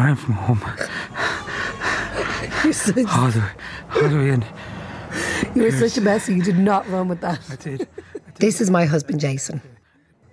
I 0.00 0.06
ran 0.06 0.16
from 0.16 0.32
home. 0.34 0.60
You're 2.64 2.72
such, 2.72 2.96
All 3.06 3.30
the 3.30 3.40
way, 3.40 4.02
all 4.02 4.08
the 4.08 4.16
way 4.16 4.30
in. 4.30 4.44
you 5.54 5.62
were 5.64 5.70
such 5.72 5.98
a 5.98 6.00
messy. 6.00 6.34
You 6.36 6.42
did 6.42 6.58
not 6.58 6.88
run 6.88 7.08
with 7.08 7.20
that. 7.20 7.38
I 7.50 7.56
did. 7.56 7.86
This 8.38 8.62
is 8.62 8.70
my 8.70 8.86
husband, 8.86 9.20
Jason. 9.20 9.60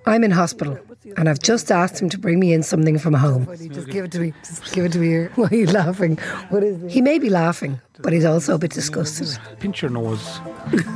I'm 0.05 0.23
in 0.23 0.31
hospital, 0.31 0.79
and 1.17 1.27
I've 1.27 1.39
just 1.39 1.69
asked 1.69 2.01
him 2.01 2.07
to 2.11 2.17
bring 2.17 2.39
me 2.39 2.53
in 2.53 2.63
something 2.63 2.97
from 2.97 3.13
home. 3.13 3.45
Just 3.73 3.89
give 3.89 4.05
it 4.05 4.11
to 4.13 4.19
me. 4.19 4.33
Just 4.45 4.71
give 4.73 4.85
it 4.85 4.93
to 4.93 4.99
me 4.99 5.07
here. 5.07 5.31
Why 5.35 5.47
are 5.51 5.55
you 5.55 5.65
laughing? 5.67 6.15
What 6.47 6.63
is 6.63 6.79
this? 6.79 6.93
He 6.93 7.01
may 7.01 7.19
be 7.19 7.29
laughing, 7.29 7.81
but 7.99 8.13
he's 8.13 8.23
also 8.23 8.55
a 8.55 8.57
bit 8.57 8.71
disgusted. 8.71 9.37
Pinch 9.59 9.81
your 9.81 9.91
nose. 9.91 10.39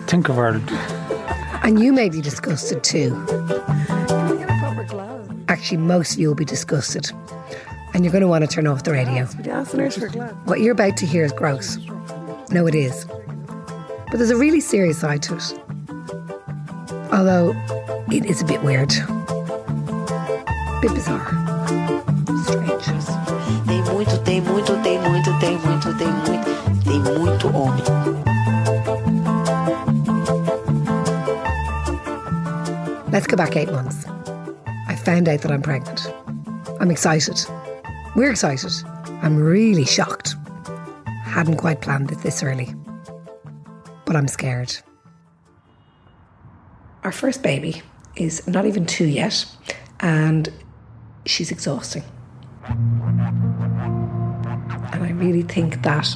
Think 0.08 0.30
of 0.30 0.40
Ireland. 0.40 0.70
And 1.64 1.78
you 1.84 1.92
may 1.92 2.08
be 2.08 2.22
disgusted 2.22 2.86
too. 2.86 3.14
Actually, 5.50 5.78
most 5.78 6.14
of 6.14 6.20
you 6.20 6.30
will 6.30 6.36
be 6.36 6.46
disgusted. 6.46 7.12
And 7.94 8.06
you're 8.06 8.12
going 8.12 8.22
to 8.22 8.28
want 8.28 8.44
to 8.44 8.48
turn 8.48 8.68
off 8.68 8.84
the 8.84 8.92
radio. 8.92 9.26
What 10.46 10.62
you're 10.62 10.72
about 10.72 10.98
to 10.98 11.06
hear 11.06 11.24
is 11.26 11.32
gross. 11.32 11.78
No, 12.50 12.68
it 12.68 12.76
is. 12.76 13.06
But 13.06 14.18
there's 14.18 14.30
a 14.30 14.38
really 14.38 14.62
serious 14.62 15.00
side 15.00 15.22
to 15.24 15.36
it. 15.36 15.54
Although, 17.12 17.54
it 18.12 18.26
is 18.26 18.42
a 18.42 18.46
bit 18.46 18.62
weird. 18.64 18.90
Bit 20.82 20.94
bizarre. 20.94 21.32
Strange. 22.44 22.82
Tem 23.68 23.82
muito, 23.84 24.18
tem 24.24 24.42
muito, 24.42 24.82
tem 24.82 25.00
muito, 25.00 25.40
tem 25.40 25.58
muito, 25.58 25.98
tem 25.98 26.08
muito, 26.08 26.84
tem 26.84 27.00
muito 27.00 27.48
homem. 27.56 27.84
Let's 33.12 33.28
go 33.28 33.36
back 33.36 33.56
eight 33.58 33.72
months. 33.72 34.06
I 34.88 34.96
found 34.96 35.28
out 35.28 35.42
that 35.42 35.52
I'm 35.52 35.62
pregnant. 35.62 36.08
I'm 36.80 36.92
excited. 36.92 37.46
We're 38.14 38.32
excited. 38.32 38.74
I'm 39.22 39.38
really 39.38 39.86
shocked. 39.86 40.36
Hadn't 41.24 41.56
quite 41.56 41.80
planned 41.80 42.12
it 42.12 42.20
this 42.20 42.44
early. 42.44 42.76
But 44.06 44.18
I'm 44.18 44.28
scared. 44.28 44.76
Our 47.04 47.14
first 47.14 47.42
baby 47.42 47.82
is 48.18 48.46
not 48.48 48.66
even 48.66 48.86
two 48.86 49.06
yet, 49.06 49.46
and 50.02 50.52
she's 51.26 51.52
exhausting. 51.52 52.04
And 52.66 52.76
I 54.94 55.12
really 55.12 55.44
think 55.44 55.82
that 55.84 56.14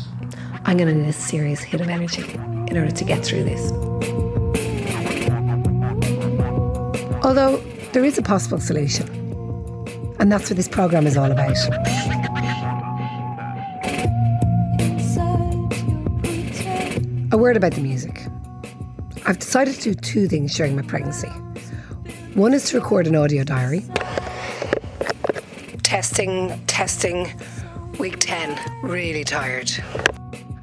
I'm 0.66 0.76
going 0.76 0.90
to 0.90 0.96
need 1.02 1.08
a 1.08 1.14
serious 1.14 1.62
hit 1.62 1.80
of 1.80 1.88
energy 1.88 2.30
in 2.34 2.78
order 2.78 2.92
to 2.92 3.04
get 3.06 3.24
through 3.24 3.46
this. 3.46 3.72
Although 7.24 7.58
there 7.94 8.04
is 8.04 8.18
a 8.18 8.22
possible 8.22 8.60
solution. 8.60 9.25
And 10.26 10.32
that's 10.32 10.50
what 10.50 10.58
this 10.58 10.68
programme 10.68 11.06
is 11.06 11.18
all 11.18 11.32
about. 11.32 11.56
A 17.32 17.38
word 17.38 17.56
about 17.56 17.74
the 17.74 17.82
music. 17.82 18.26
I've 19.28 19.38
decided 19.38 19.76
to 19.76 19.82
do 19.82 19.94
two 19.94 20.28
things 20.28 20.56
during 20.56 20.76
my 20.76 20.82
pregnancy. 20.82 21.28
One 22.34 22.56
is 22.56 22.68
to 22.70 22.80
record 22.80 23.06
an 23.06 23.16
audio 23.16 23.44
diary. 23.44 23.86
Testing, 25.84 26.60
testing, 26.66 27.32
week 28.00 28.16
10, 28.18 28.60
really 28.82 29.24
tired. 29.24 29.72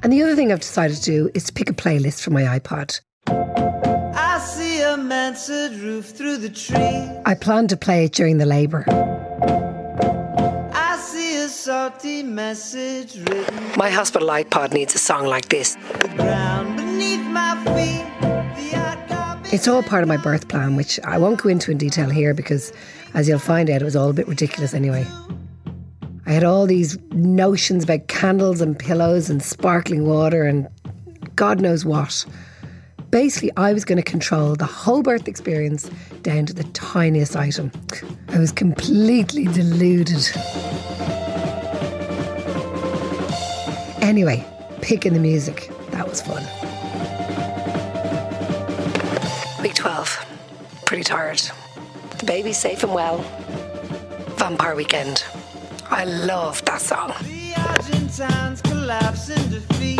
And 0.03 0.11
the 0.11 0.23
other 0.23 0.35
thing 0.35 0.51
I've 0.51 0.59
decided 0.59 0.97
to 0.97 1.03
do 1.03 1.31
is 1.33 1.45
to 1.45 1.53
pick 1.53 1.69
a 1.69 1.73
playlist 1.73 2.21
for 2.21 2.31
my 2.31 2.59
iPod. 2.59 2.99
I 3.27 4.39
see 4.39 4.81
a 4.81 4.97
mansard 4.97 5.71
roof 5.75 6.09
through 6.09 6.39
the 6.39 6.49
tree. 6.49 7.21
I 7.25 7.33
plan 7.33 7.69
to 7.69 7.77
play 7.77 8.03
it 8.03 8.11
during 8.11 8.39
the 8.39 8.45
labour. 8.45 9.12
I 12.03 12.05
see 12.05 12.19
a 12.19 12.23
salty 12.23 12.23
message 12.23 13.15
written 13.29 13.77
My 13.77 13.89
hospital 13.89 14.27
iPod 14.27 14.73
needs 14.73 14.93
a 14.93 14.97
song 14.97 15.25
like 15.25 15.47
this. 15.47 15.75
the 15.99 16.09
ground 16.17 16.75
beneath 16.75 17.25
my 17.27 17.55
feet. 17.63 18.03
The 18.57 18.77
odd 18.77 19.07
garbage 19.07 19.53
It's 19.53 19.69
all 19.69 19.81
part 19.83 20.03
of 20.03 20.09
my 20.09 20.17
birth 20.17 20.49
plan, 20.49 20.75
which 20.75 20.99
I 21.05 21.17
won't 21.17 21.41
go 21.41 21.47
into 21.47 21.71
in 21.71 21.77
detail 21.77 22.09
here 22.09 22.33
because, 22.33 22.73
as 23.13 23.29
you'll 23.29 23.39
find 23.39 23.69
out, 23.69 23.81
it 23.81 23.85
was 23.85 23.95
all 23.95 24.09
a 24.09 24.13
bit 24.13 24.27
ridiculous 24.27 24.73
anyway. 24.73 25.07
I 26.25 26.33
had 26.33 26.43
all 26.43 26.65
these 26.65 26.97
notions 27.11 27.85
about 27.85 28.09
candles 28.09 28.59
and 28.59 28.77
pillows 28.77 29.29
and 29.29 29.41
sparkling 29.41 30.05
water 30.05 30.43
and 30.43 30.67
God 31.37 31.61
knows 31.61 31.85
what. 31.85 32.25
Basically, 33.11 33.51
I 33.55 33.71
was 33.71 33.85
going 33.85 34.03
to 34.03 34.11
control 34.11 34.55
the 34.55 34.65
whole 34.65 35.03
birth 35.03 35.29
experience 35.29 35.89
down 36.21 36.47
to 36.47 36.53
the 36.53 36.65
tiniest 36.73 37.37
item. 37.37 37.71
I 38.27 38.39
was 38.39 38.51
completely 38.51 39.45
deluded. 39.45 40.29
Anyway, 44.03 44.45
picking 44.81 45.13
the 45.13 45.19
music, 45.19 45.71
that 45.91 46.05
was 46.05 46.21
fun. 46.21 46.43
Week 49.63 49.73
12. 49.73 50.25
Pretty 50.85 51.03
tired. 51.03 51.41
The 52.19 52.25
baby's 52.25 52.57
safe 52.57 52.83
and 52.83 52.93
well. 52.93 53.19
Vampire 54.35 54.75
Weekend. 54.75 55.23
I 55.89 56.03
love 56.03 56.65
that 56.65 56.81
song. 56.81 57.13
the 57.21 57.53
Argentines 57.55 58.61
collapse 58.63 59.29
in 59.29 59.49
defeat. 59.49 59.95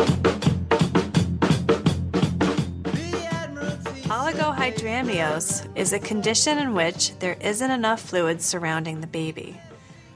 The 2.84 4.10
Oligohydramnios 4.10 5.66
is 5.78 5.94
a 5.94 6.00
condition 6.00 6.58
in 6.58 6.74
which 6.74 7.18
there 7.20 7.38
isn't 7.40 7.72
enough 7.72 8.02
fluid 8.02 8.42
surrounding 8.42 9.00
the 9.00 9.08
baby. 9.08 9.62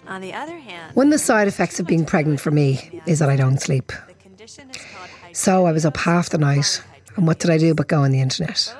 On 0.08 0.22
the 0.22 0.34
other 0.34 0.58
hand, 0.58 0.96
One 0.96 1.08
of 1.08 1.12
the 1.12 1.20
side 1.20 1.48
effects 1.48 1.80
of 1.80 1.88
being 1.88 2.06
pregnant 2.06 2.40
for 2.40 2.52
me 2.52 3.02
is 3.06 3.20
that 3.20 3.30
I 3.30 3.36
don't 3.36 3.60
sleep. 3.62 3.92
the 4.08 4.14
condition 4.14 4.70
is 4.70 4.78
called 4.78 5.36
So 5.36 5.66
I 5.66 5.72
was 5.72 5.86
up 5.86 5.98
half 5.98 6.30
the 6.30 6.38
night, 6.38 6.82
and 7.16 7.28
what 7.28 7.40
did 7.40 7.52
I 7.52 7.58
do 7.58 7.74
but 7.74 7.88
go 7.88 8.04
on 8.04 8.12
the 8.12 8.22
internet? 8.22 8.74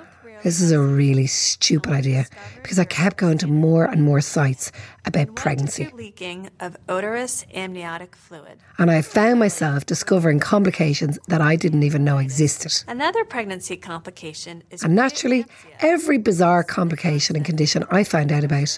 This 0.44 0.62
is 0.62 0.72
a 0.72 0.80
really 0.80 1.26
stupid 1.28 1.92
idea 1.92 2.28
because 2.62 2.78
I 2.80 2.86
kept 2.86 3.18
going 3.18 3.40
to 3.40 3.48
more 3.48 3.86
and 3.86 4.04
more 4.04 4.22
sites 4.22 4.72
about 5.04 5.36
pregnancy. 5.36 5.90
leaking 5.96 6.50
of 6.60 6.78
odorous 6.88 7.44
amniotic 7.54 8.16
fluid. 8.16 8.60
And 8.78 8.92
I 8.92 9.02
found 9.02 9.40
myself 9.40 9.88
discovering 9.88 10.40
complications 10.40 11.18
that 11.28 11.42
I 11.42 11.56
didn't 11.56 11.84
even 11.84 12.04
know 12.04 12.20
existed. 12.20 12.84
Another 12.88 13.26
pregnancy 13.26 13.76
complication 13.78 14.64
is 14.70 14.84
And 14.84 14.96
naturally, 14.96 15.46
every 15.80 16.20
bizarre 16.20 16.64
complication 16.64 17.36
and 17.36 17.44
condition 17.44 17.84
I 17.90 18.04
found 18.04 18.32
out 18.32 18.44
about, 18.44 18.78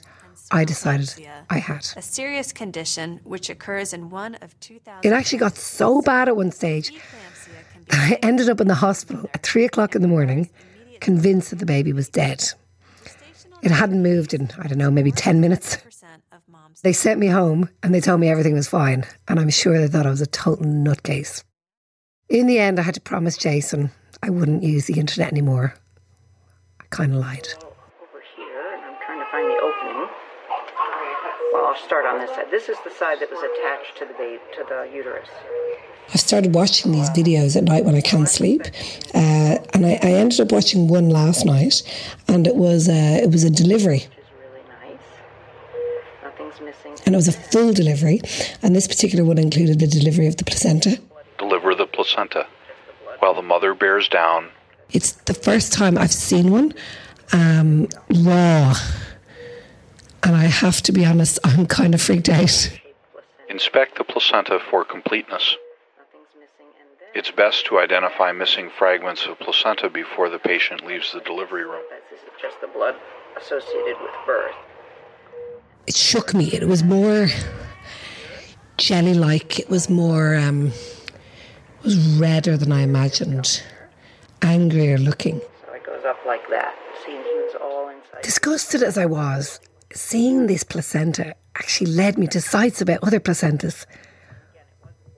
I 0.52 0.66
decided 0.66 1.14
I 1.50 1.60
had. 1.60 1.88
a 1.96 2.02
serious 2.02 2.52
condition 2.52 3.20
which 3.24 3.50
occurs 3.50 3.94
in 3.94 4.10
one 4.10 4.36
of 4.36 4.60
2,000. 4.60 5.10
It 5.10 5.14
actually 5.14 5.40
got 5.40 5.56
so 5.56 6.02
bad 6.02 6.28
at 6.28 6.36
one 6.36 6.52
stage 6.52 6.92
that 7.88 8.00
I 8.00 8.20
ended 8.22 8.50
up 8.50 8.60
in 8.62 8.68
the 8.68 8.76
hospital 8.76 9.30
at 9.34 9.44
three 9.44 9.66
o'clock 9.66 9.96
in 9.96 10.02
the 10.02 10.08
morning, 10.08 10.50
convinced 11.00 11.50
that 11.52 11.60
the 11.60 11.66
baby 11.66 11.94
was 11.94 12.10
dead. 12.10 12.44
It 13.62 13.72
hadn't 13.72 14.02
moved 14.02 14.34
in, 14.34 14.50
I 14.58 14.68
don't 14.68 14.78
know, 14.78 14.92
maybe 14.92 15.12
10 15.12 15.42
minutes. 15.42 15.78
They 16.82 16.94
sent 16.94 17.20
me 17.20 17.28
home 17.28 17.70
and 17.84 17.94
they 17.94 18.00
told 18.00 18.22
me 18.22 18.30
everything 18.30 18.54
was 18.54 18.70
fine, 18.70 19.06
and 19.28 19.40
I'm 19.40 19.50
sure 19.50 19.78
they 19.78 19.88
thought 19.88 20.06
I 20.06 20.10
was 20.10 20.22
a 20.22 20.28
total 20.28 20.66
nutcase. 20.66 21.44
In 22.30 22.48
the 22.48 22.60
end, 22.60 22.80
I 22.80 22.84
had 22.84 22.94
to 22.96 23.02
promise 23.02 23.38
Jason 23.38 23.92
I 24.22 24.30
wouldn't 24.30 24.64
use 24.64 24.86
the 24.86 25.00
internet 25.00 25.32
anymore. 25.32 25.74
I 26.80 26.84
kind 26.90 27.14
of 27.14 27.20
lied. 27.20 27.48
over 28.02 28.22
here, 28.36 28.74
and 28.76 28.84
I'm 28.84 28.98
trying 29.06 29.20
to 29.20 29.32
find 29.32 29.48
the 29.50 29.60
opening. 29.60 30.10
Well, 31.54 31.69
I'll 31.80 31.86
start 31.86 32.06
on 32.06 32.20
this 32.20 32.30
side. 32.32 32.46
This 32.52 32.70
is 32.70 32.78
the 32.84 32.92
side 32.92 33.20
that 33.20 33.30
was 33.32 33.40
attached 33.42 33.98
to 34.00 34.06
the 34.06 34.14
ba- 34.14 34.40
to 34.58 34.64
the 34.68 34.96
uterus. 34.96 35.28
I've 36.14 36.20
started 36.20 36.56
watching 36.56 36.92
these 36.92 37.10
videos 37.12 37.56
at 37.56 37.64
night 37.64 37.86
when 37.86 37.94
I 37.96 38.02
can't 38.02 38.28
sleep, 38.28 38.62
uh, 39.14 39.58
and 39.74 39.86
I, 39.86 40.00
I 40.02 40.12
ended 40.14 40.40
up 40.42 40.52
watching 40.52 40.88
one 40.88 41.10
last 41.10 41.46
night, 41.46 41.84
and 42.28 42.48
it 42.48 42.56
was 42.56 42.90
uh, 42.90 43.20
it 43.24 43.32
was 43.32 43.44
a 43.44 43.50
delivery, 43.50 44.00
Which 44.00 44.18
is 44.18 44.32
really 44.42 44.64
nice. 44.68 45.04
Nothing's 46.24 46.60
missing. 46.62 46.94
and 47.06 47.14
it 47.16 47.18
was 47.18 47.28
a 47.28 47.32
full 47.32 47.74
delivery, 47.74 48.22
and 48.64 48.76
this 48.76 48.88
particular 48.88 49.24
one 49.24 49.38
included 49.38 49.80
the 49.80 49.88
delivery 49.88 50.28
of 50.28 50.38
the 50.38 50.44
placenta. 50.46 51.00
deliver 51.38 51.76
the 51.76 51.86
placenta 51.86 52.48
while 53.20 53.34
the 53.36 53.42
mother 53.44 53.74
bears 53.74 54.08
down. 54.10 54.50
It's 54.92 55.12
the 55.12 55.34
first 55.36 55.74
time 55.74 55.98
I've 55.98 56.12
seen 56.12 56.50
one 56.52 56.74
um, 57.34 57.88
raw, 58.24 58.74
and 60.30 60.38
I 60.38 60.46
have 60.46 60.84
to 60.84 60.92
be 60.92 61.06
honest, 61.08 61.40
I'm 61.44 61.66
kind 61.66 61.96
of 61.96 62.02
freaked 62.02 62.30
out. 62.30 62.70
Inspect 63.50 63.98
the 63.98 64.04
placenta 64.04 64.60
for 64.70 64.86
completeness. 64.86 65.58
Nothing's 65.98 66.28
missing. 66.36 66.72
And 66.80 66.90
then 67.00 67.08
It's 67.16 67.32
best 67.32 67.66
to 67.66 67.80
identify 67.80 68.32
missing 68.32 68.70
fragments 68.78 69.26
of 69.26 69.40
placenta 69.40 69.90
before 69.90 70.30
the 70.30 70.38
patient 70.38 70.86
leaves 70.86 71.12
the 71.14 71.22
delivery 71.22 71.64
room. 71.64 71.82
this 72.12 72.20
is 72.20 72.30
just 72.40 72.62
the 72.62 72.68
blood 72.68 72.96
associated 73.42 73.96
with 74.04 74.12
birth. 74.28 74.54
It 75.88 75.96
shook 75.96 76.36
me. 76.36 76.54
It 76.54 76.68
was 76.68 76.84
more 76.84 77.28
jelly-like. 78.78 79.58
It 79.58 79.70
was 79.72 79.90
more. 79.90 80.36
Um, 80.36 80.68
it 80.68 81.84
was 81.84 81.98
redder 82.20 82.56
than 82.56 82.72
I 82.72 82.82
imagined, 82.82 83.64
angrier 84.44 85.00
looking. 85.00 85.42
So 85.66 85.74
it 85.74 85.84
goes 85.84 86.06
up 86.06 86.20
like 86.28 86.48
that. 86.52 86.76
See, 87.04 87.16
and 87.16 87.62
all 87.64 87.90
inside. 87.90 88.22
Disgusted 88.22 88.84
as 88.84 88.96
I 88.96 89.08
was, 89.08 89.60
seeing 89.94 90.48
this 90.48 90.64
placenta 90.64 91.36
actually 91.56 91.92
led 91.92 92.18
me 92.18 92.28
to 92.28 92.42
sites 92.42 92.82
about 92.82 93.04
other 93.04 93.20
placentas. 93.20 93.86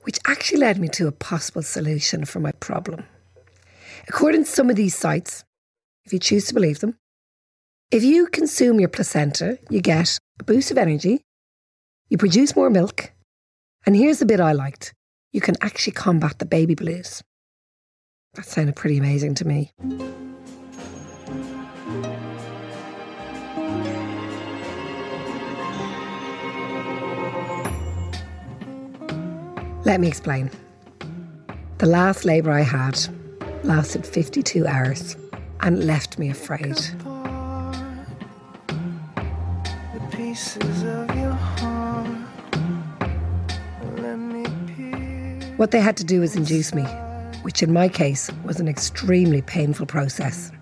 which 0.02 0.18
actually 0.26 0.58
led 0.58 0.78
me 0.78 0.88
to 0.88 1.06
a 1.06 1.12
possible 1.12 1.62
solution 1.62 2.24
for 2.24 2.40
my 2.40 2.52
problem. 2.52 3.04
According 4.08 4.44
to 4.44 4.50
some 4.50 4.68
of 4.68 4.76
these 4.76 4.96
sites, 4.96 5.44
if 6.04 6.12
you 6.12 6.18
choose 6.18 6.46
to 6.46 6.54
believe 6.54 6.80
them, 6.80 6.96
if 7.90 8.02
you 8.02 8.26
consume 8.26 8.80
your 8.80 8.88
placenta, 8.88 9.58
you 9.70 9.80
get 9.80 10.18
a 10.40 10.44
boost 10.44 10.70
of 10.70 10.78
energy, 10.78 11.22
you 12.08 12.18
produce 12.18 12.56
more 12.56 12.70
milk, 12.70 13.12
and 13.86 13.94
here's 13.94 14.18
the 14.18 14.26
bit 14.26 14.40
I 14.40 14.52
liked 14.52 14.94
you 15.32 15.40
can 15.40 15.56
actually 15.62 15.94
combat 15.94 16.38
the 16.38 16.44
baby 16.44 16.74
blues. 16.74 17.22
That 18.34 18.44
sounded 18.44 18.76
pretty 18.76 18.98
amazing 18.98 19.34
to 19.36 19.46
me. 19.46 19.72
Let 29.84 30.00
me 30.00 30.06
explain. 30.06 30.48
The 31.78 31.86
last 31.86 32.24
labour 32.24 32.52
I 32.52 32.60
had 32.60 32.98
lasted 33.64 34.06
52 34.06 34.64
hours 34.64 35.16
and 35.60 35.84
left 35.84 36.20
me 36.20 36.30
afraid. 36.30 36.78
What 45.56 45.72
they 45.72 45.80
had 45.80 45.96
to 45.96 46.04
do 46.04 46.20
was 46.20 46.36
induce 46.36 46.72
me, 46.74 46.84
which 47.42 47.60
in 47.62 47.72
my 47.72 47.88
case 47.88 48.30
was 48.44 48.60
an 48.60 48.68
extremely 48.68 49.42
painful 49.42 49.86
process. 49.86 50.52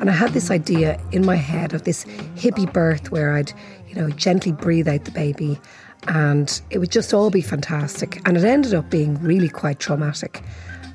And 0.00 0.08
I 0.08 0.14
had 0.14 0.32
this 0.32 0.50
idea 0.50 0.98
in 1.12 1.26
my 1.26 1.36
head 1.36 1.74
of 1.74 1.84
this 1.84 2.06
hippie 2.34 2.72
birth 2.72 3.12
where 3.12 3.34
I'd, 3.34 3.52
you 3.86 3.94
know, 3.94 4.08
gently 4.10 4.50
breathe 4.50 4.88
out 4.88 5.04
the 5.04 5.10
baby 5.10 5.60
and 6.08 6.60
it 6.70 6.78
would 6.78 6.90
just 6.90 7.12
all 7.12 7.30
be 7.30 7.42
fantastic. 7.42 8.20
And 8.26 8.36
it 8.36 8.44
ended 8.44 8.72
up 8.72 8.88
being 8.88 9.22
really 9.22 9.50
quite 9.50 9.78
traumatic. 9.78 10.42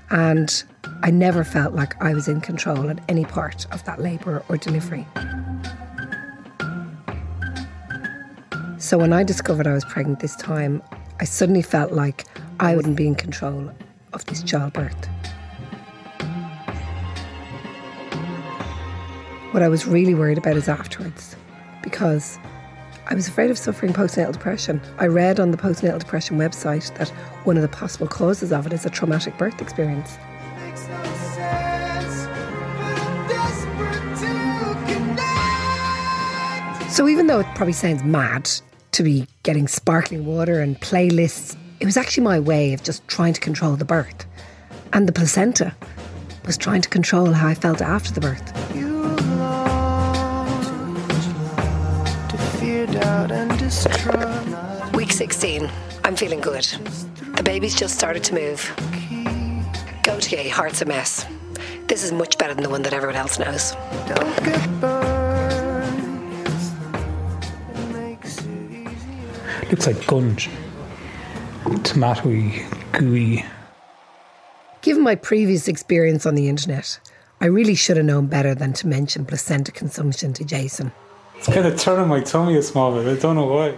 And 0.09 0.63
I 1.03 1.11
never 1.11 1.43
felt 1.43 1.75
like 1.75 2.01
I 2.01 2.15
was 2.15 2.27
in 2.27 2.41
control 2.41 2.89
at 2.89 2.99
any 3.07 3.25
part 3.25 3.67
of 3.71 3.83
that 3.85 4.01
labour 4.01 4.43
or 4.49 4.57
delivery. 4.57 5.07
So 8.79 8.97
when 8.97 9.13
I 9.13 9.23
discovered 9.23 9.67
I 9.67 9.73
was 9.73 9.85
pregnant 9.85 10.19
this 10.19 10.35
time, 10.35 10.81
I 11.19 11.25
suddenly 11.25 11.61
felt 11.61 11.91
like 11.91 12.25
I 12.59 12.75
wouldn't 12.75 12.97
be 12.97 13.07
in 13.07 13.15
control 13.15 13.71
of 14.13 14.25
this 14.25 14.41
childbirth. 14.41 15.09
What 19.55 19.63
I 19.63 19.69
was 19.69 19.87
really 19.87 20.13
worried 20.13 20.37
about 20.37 20.57
is 20.57 20.67
afterwards, 20.67 21.37
because 21.81 22.37
I 23.07 23.15
was 23.15 23.29
afraid 23.29 23.49
of 23.49 23.57
suffering 23.57 23.93
postnatal 23.93 24.33
depression. 24.33 24.81
I 24.97 25.07
read 25.07 25.39
on 25.39 25.51
the 25.51 25.57
postnatal 25.57 25.97
depression 25.97 26.37
website 26.37 26.93
that 26.97 27.07
one 27.45 27.55
of 27.55 27.61
the 27.61 27.69
possible 27.69 28.05
causes 28.05 28.51
of 28.51 28.65
it 28.65 28.73
is 28.73 28.85
a 28.85 28.89
traumatic 28.89 29.37
birth 29.37 29.61
experience. 29.61 30.17
So 36.93 37.07
even 37.07 37.27
though 37.27 37.39
it 37.39 37.47
probably 37.55 37.71
sounds 37.71 38.03
mad 38.03 38.51
to 38.91 39.03
be 39.03 39.25
getting 39.43 39.69
sparkling 39.69 40.25
water 40.25 40.59
and 40.59 40.77
playlists, 40.81 41.55
it 41.79 41.85
was 41.85 41.95
actually 41.95 42.25
my 42.25 42.41
way 42.41 42.73
of 42.73 42.83
just 42.83 43.07
trying 43.07 43.31
to 43.31 43.39
control 43.39 43.77
the 43.77 43.85
birth. 43.85 44.25
And 44.91 45.07
the 45.07 45.13
placenta 45.13 45.73
was 46.45 46.57
trying 46.57 46.81
to 46.81 46.89
control 46.89 47.31
how 47.31 47.47
I 47.47 47.55
felt 47.55 47.81
after 47.81 48.11
the 48.11 48.19
birth. 48.19 48.84
Week 53.65 55.11
16. 55.11 55.71
I'm 56.03 56.15
feeling 56.15 56.39
good. 56.39 56.65
The 57.35 57.41
baby's 57.43 57.73
just 57.73 57.97
started 57.97 58.23
to 58.25 58.35
move. 58.35 58.71
Go 60.03 60.19
to 60.19 60.29
gay, 60.29 60.47
heart's 60.49 60.83
a 60.83 60.85
mess. 60.85 61.25
This 61.87 62.03
is 62.03 62.11
much 62.11 62.37
better 62.37 62.53
than 62.53 62.61
the 62.61 62.69
one 62.69 62.83
that 62.83 62.93
everyone 62.93 63.15
else 63.15 63.39
knows. 63.39 63.71
Don't 64.05 64.43
get 64.43 64.79
burned. 64.79 66.47
It 67.73 67.89
makes 67.95 68.37
it 68.37 68.71
easier. 68.71 69.69
Looks 69.71 69.87
like 69.87 70.05
gunge. 70.05 70.47
Tomatoey, 71.63 72.63
gooey. 72.91 73.45
Given 74.83 75.01
my 75.01 75.15
previous 75.15 75.67
experience 75.67 76.27
on 76.27 76.35
the 76.35 76.49
internet, 76.49 76.99
I 77.41 77.47
really 77.47 77.73
should 77.73 77.97
have 77.97 78.05
known 78.05 78.27
better 78.27 78.53
than 78.53 78.73
to 78.73 78.87
mention 78.87 79.25
placenta 79.25 79.71
consumption 79.71 80.33
to 80.33 80.43
Jason. 80.43 80.91
It's 81.37 81.47
kind 81.47 81.65
of 81.65 81.79
turning 81.79 82.07
my 82.07 82.21
tummy 82.21 82.55
a 82.57 82.61
small 82.61 82.93
bit. 82.93 83.07
I 83.17 83.19
don't 83.19 83.35
know 83.35 83.45
why. 83.45 83.77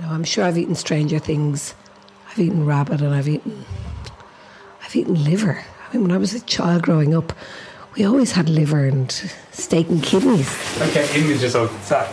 Know, 0.00 0.08
I'm 0.10 0.24
sure 0.24 0.44
I've 0.44 0.58
eaten 0.58 0.74
stranger 0.74 1.18
things. 1.18 1.74
I've 2.30 2.38
eaten 2.38 2.66
rabbit 2.66 3.00
and 3.00 3.14
I've 3.14 3.28
eaten 3.28 3.64
I've 4.84 4.94
eaten 4.94 5.22
liver. 5.24 5.64
I 5.88 5.92
mean 5.92 6.02
when 6.02 6.12
I 6.12 6.18
was 6.18 6.34
a 6.34 6.40
child 6.40 6.82
growing 6.82 7.14
up, 7.14 7.32
we 7.96 8.04
always 8.04 8.32
had 8.32 8.48
liver 8.48 8.84
and 8.84 9.10
steak 9.52 9.88
and 9.88 10.02
kidneys. 10.02 10.48
I 10.80 10.90
get 10.92 11.16
images 11.16 11.54
of 11.56 11.70
that 11.88 12.08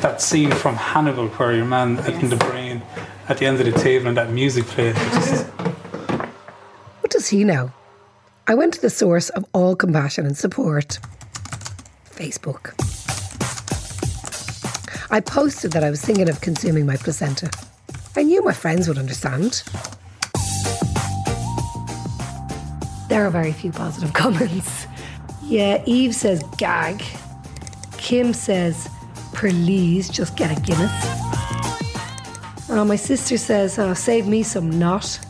that 0.00 0.22
scene 0.22 0.50
from 0.50 0.76
Hannibal 0.76 1.28
where 1.28 1.54
your 1.54 1.66
man 1.66 1.98
eating 2.08 2.28
the 2.30 2.36
brain 2.36 2.82
at 3.28 3.38
the 3.38 3.46
end 3.46 3.60
of 3.60 3.66
the 3.66 3.78
table 3.78 4.06
and 4.08 4.16
that 4.16 4.30
music 4.30 4.64
played. 4.66 4.94
Just, 4.94 5.46
What 7.00 7.10
does 7.10 7.28
he 7.28 7.44
know? 7.44 7.72
I 8.46 8.54
went 8.54 8.74
to 8.74 8.80
the 8.80 8.90
source 8.90 9.28
of 9.30 9.44
all 9.52 9.74
compassion 9.74 10.24
and 10.24 10.36
support 10.38 11.00
Facebook. 12.08 12.72
I 15.10 15.20
posted 15.20 15.72
that 15.72 15.84
I 15.84 15.90
was 15.90 16.02
thinking 16.02 16.28
of 16.28 16.40
consuming 16.40 16.84
my 16.84 16.96
placenta. 16.96 17.50
I 18.16 18.22
knew 18.22 18.42
my 18.42 18.52
friends 18.52 18.88
would 18.88 18.98
understand. 18.98 19.62
There 23.08 23.24
are 23.24 23.30
very 23.30 23.52
few 23.52 23.70
positive 23.70 24.12
comments. 24.14 24.86
Yeah, 25.44 25.82
Eve 25.86 26.14
says 26.14 26.42
gag. 26.56 27.04
Kim 27.98 28.32
says, 28.32 28.88
please 29.32 30.08
just 30.08 30.36
get 30.36 30.56
a 30.56 30.60
Guinness. 30.60 30.92
Oh, 32.68 32.84
my 32.84 32.96
sister 32.96 33.38
says, 33.38 33.78
oh, 33.78 33.94
save 33.94 34.26
me 34.26 34.42
some 34.42 34.76
knot. 34.76 35.20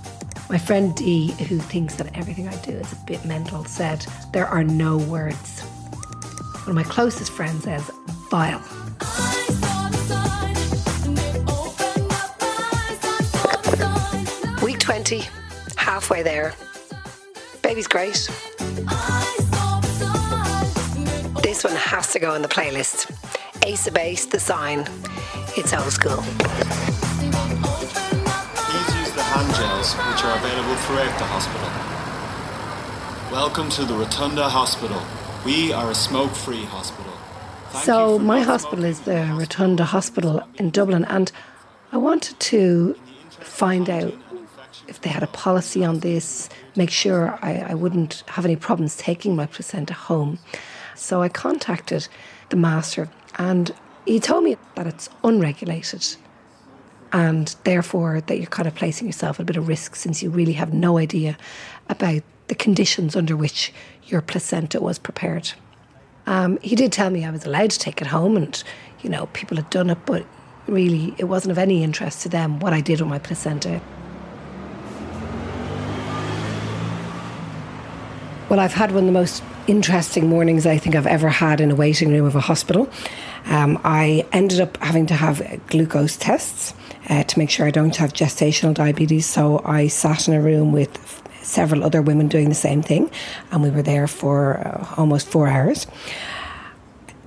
My 0.49 0.59
friend 0.59 0.95
Dee, 0.97 1.33
who 1.49 1.59
thinks 1.59 1.97
that 1.97 2.17
everything 2.17 2.49
I 2.49 2.57
do 2.63 2.73
is 2.73 2.93
a 2.93 2.97
bit 3.05 3.25
mental, 3.27 3.65
said, 3.65 4.07
there 4.33 4.47
are 4.47 4.65
no 4.65 4.97
words. 4.97 5.61
One 5.61 6.71
of 6.71 6.75
my 6.75 6.83
closest 6.83 7.31
friends 7.31 7.65
says, 7.65 7.91
vile. 8.31 8.63
20, 15.07 15.29
halfway 15.77 16.21
there. 16.25 16.53
Baby's 17.63 17.87
great. 17.87 18.29
This 21.43 21.63
one 21.63 21.77
has 21.77 22.13
to 22.13 22.19
go 22.19 22.35
on 22.35 22.43
the 22.43 22.49
playlist. 22.49 23.09
Ace 23.65 23.87
of 23.87 23.95
Base, 23.95 24.27
The 24.27 24.41
Sign. 24.41 24.81
It's 25.57 25.73
old 25.73 25.93
school. 25.93 26.17
Please 26.17 26.57
use 28.97 29.13
the 29.13 29.23
hand 29.23 29.55
gels, 29.55 29.95
which 29.95 30.25
are 30.25 30.37
available 30.39 30.75
throughout 30.75 31.17
the 31.21 31.27
hospital. 31.27 31.71
Welcome 33.31 33.69
to 33.71 33.85
the 33.85 33.95
Rotunda 33.95 34.49
Hospital. 34.49 35.01
We 35.45 35.73
are 35.73 35.93
a 35.93 35.95
smoke-free 35.95 36.65
hospital. 36.65 37.13
Thank 37.69 37.85
So, 37.85 38.19
my 38.19 38.41
hospital 38.41 38.85
is 38.85 39.03
the 39.03 39.33
Rotunda 39.39 39.85
Hospital 39.85 40.43
in 40.57 40.71
Dublin, 40.71 41.05
and 41.05 41.31
I 41.93 41.97
wanted 41.97 42.41
to 42.41 42.97
find 43.39 43.89
out 43.89 44.13
if 44.89 45.01
they 45.01 45.11
had 45.11 45.23
a 45.23 45.29
policy 45.29 45.85
on 45.85 46.01
this, 46.01 46.49
make 46.77 46.91
sure 46.91 47.39
I, 47.43 47.65
I 47.69 47.75
wouldn't 47.75 48.23
have 48.29 48.45
any 48.45 48.57
problems 48.57 48.97
taking 48.97 49.37
my 49.37 49.47
placenta 49.47 49.95
home. 49.95 50.39
So, 50.95 51.23
I 51.23 51.29
contacted 51.29 52.09
the 52.49 52.57
master, 52.57 53.09
and 53.39 53.73
he 54.07 54.21
told 54.21 54.45
me 54.45 54.57
that 54.77 54.87
it's 54.87 55.09
unregulated 55.25 56.17
and 57.13 57.55
therefore 57.65 58.21
that 58.23 58.37
you're 58.37 58.47
kind 58.47 58.69
of 58.69 58.75
placing 58.75 59.07
yourself 59.07 59.39
at 59.39 59.43
a 59.43 59.47
bit 59.47 59.57
of 59.57 59.69
risk 59.69 59.97
since 59.97 60.23
you 60.23 60.31
really 60.31 60.53
have 60.53 60.75
no 60.75 60.99
idea 60.99 61.37
about 61.89 62.23
the 62.49 62.55
conditions 62.55 63.17
under 63.17 63.37
which 63.37 63.73
your 64.05 64.21
placenta 64.21 64.81
was 64.81 64.99
prepared. 64.99 65.53
Um, 66.27 66.59
he 66.61 66.75
did 66.75 66.93
tell 66.93 67.11
me 67.11 67.25
I 67.25 67.31
was 67.31 67.47
allowed 67.47 67.71
to 67.71 67.79
take 67.79 68.01
it 68.01 68.09
home, 68.09 68.37
and 68.37 68.63
you 69.03 69.11
know 69.11 69.27
people 69.33 69.57
had 69.57 69.71
done 69.71 69.91
it, 69.91 69.99
but 70.07 70.27
really 70.67 71.15
it 71.19 71.25
wasn't 71.25 71.53
of 71.53 71.59
any 71.59 71.83
interest 71.83 72.23
to 72.23 72.29
them 72.29 72.59
what 72.61 72.73
I 72.73 72.81
did 72.81 73.01
with 73.01 73.09
my 73.09 73.19
placenta. 73.19 73.81
Well, 78.49 78.61
I've 78.61 78.75
had 78.75 78.93
one 78.93 79.03
of 79.03 79.07
the 79.07 79.13
most 79.13 79.43
interesting 79.67 80.29
mornings 80.29 80.67
I 80.67 80.79
think 80.79 80.95
I've 80.95 81.09
ever 81.09 81.29
had 81.29 81.61
in 81.61 81.73
a 81.73 81.75
waiting 81.75 82.11
room 82.11 82.27
of 82.27 82.37
a 82.37 82.41
hospital. 82.41 82.89
Um, 83.47 83.77
I 83.83 84.25
ended 84.31 84.61
up 84.61 84.77
having 84.77 85.07
to 85.07 85.15
have 85.15 85.43
glucose 85.67 86.17
tests 86.17 86.73
uh, 87.11 87.25
to 87.25 87.39
make 87.41 87.51
sure 87.51 87.67
I 87.67 87.73
don't 87.73 87.97
have 87.97 88.13
gestational 88.13 88.73
diabetes. 88.73 89.27
So 89.27 89.63
I 89.65 89.89
sat 89.89 90.29
in 90.29 90.35
a 90.35 90.41
room 90.41 90.71
with 90.71 90.97
several 91.43 91.83
other 91.83 92.01
women 92.01 92.29
doing 92.29 92.49
the 92.49 92.55
same 92.55 92.83
thing, 92.83 93.11
and 93.51 93.65
we 93.65 93.71
were 93.71 93.83
there 93.83 94.07
for 94.07 94.59
uh, 94.59 94.95
almost 94.97 95.27
four 95.27 95.49
hours. 95.49 95.89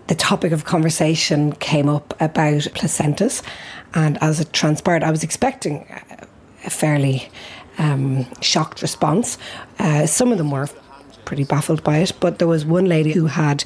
the 0.07 0.15
topic 0.15 0.53
of 0.53 0.63
conversation 0.63 1.51
came 1.51 1.89
up 1.89 2.13
about 2.21 2.61
placentas, 2.75 3.43
and 3.93 4.17
as 4.21 4.39
it 4.39 4.53
transpired, 4.53 5.03
I 5.03 5.11
was 5.11 5.23
expecting 5.23 5.85
a 6.65 6.69
fairly 6.69 7.29
um, 7.77 8.25
shocked 8.41 8.81
response. 8.81 9.37
Uh, 9.79 10.05
some 10.05 10.31
of 10.31 10.37
them 10.37 10.51
were 10.51 10.69
pretty 11.29 11.43
baffled 11.43 11.83
by 11.83 11.99
it, 11.99 12.11
but 12.19 12.39
there 12.39 12.47
was 12.47 12.65
one 12.65 12.85
lady 12.85 13.11
who 13.11 13.27
had 13.27 13.63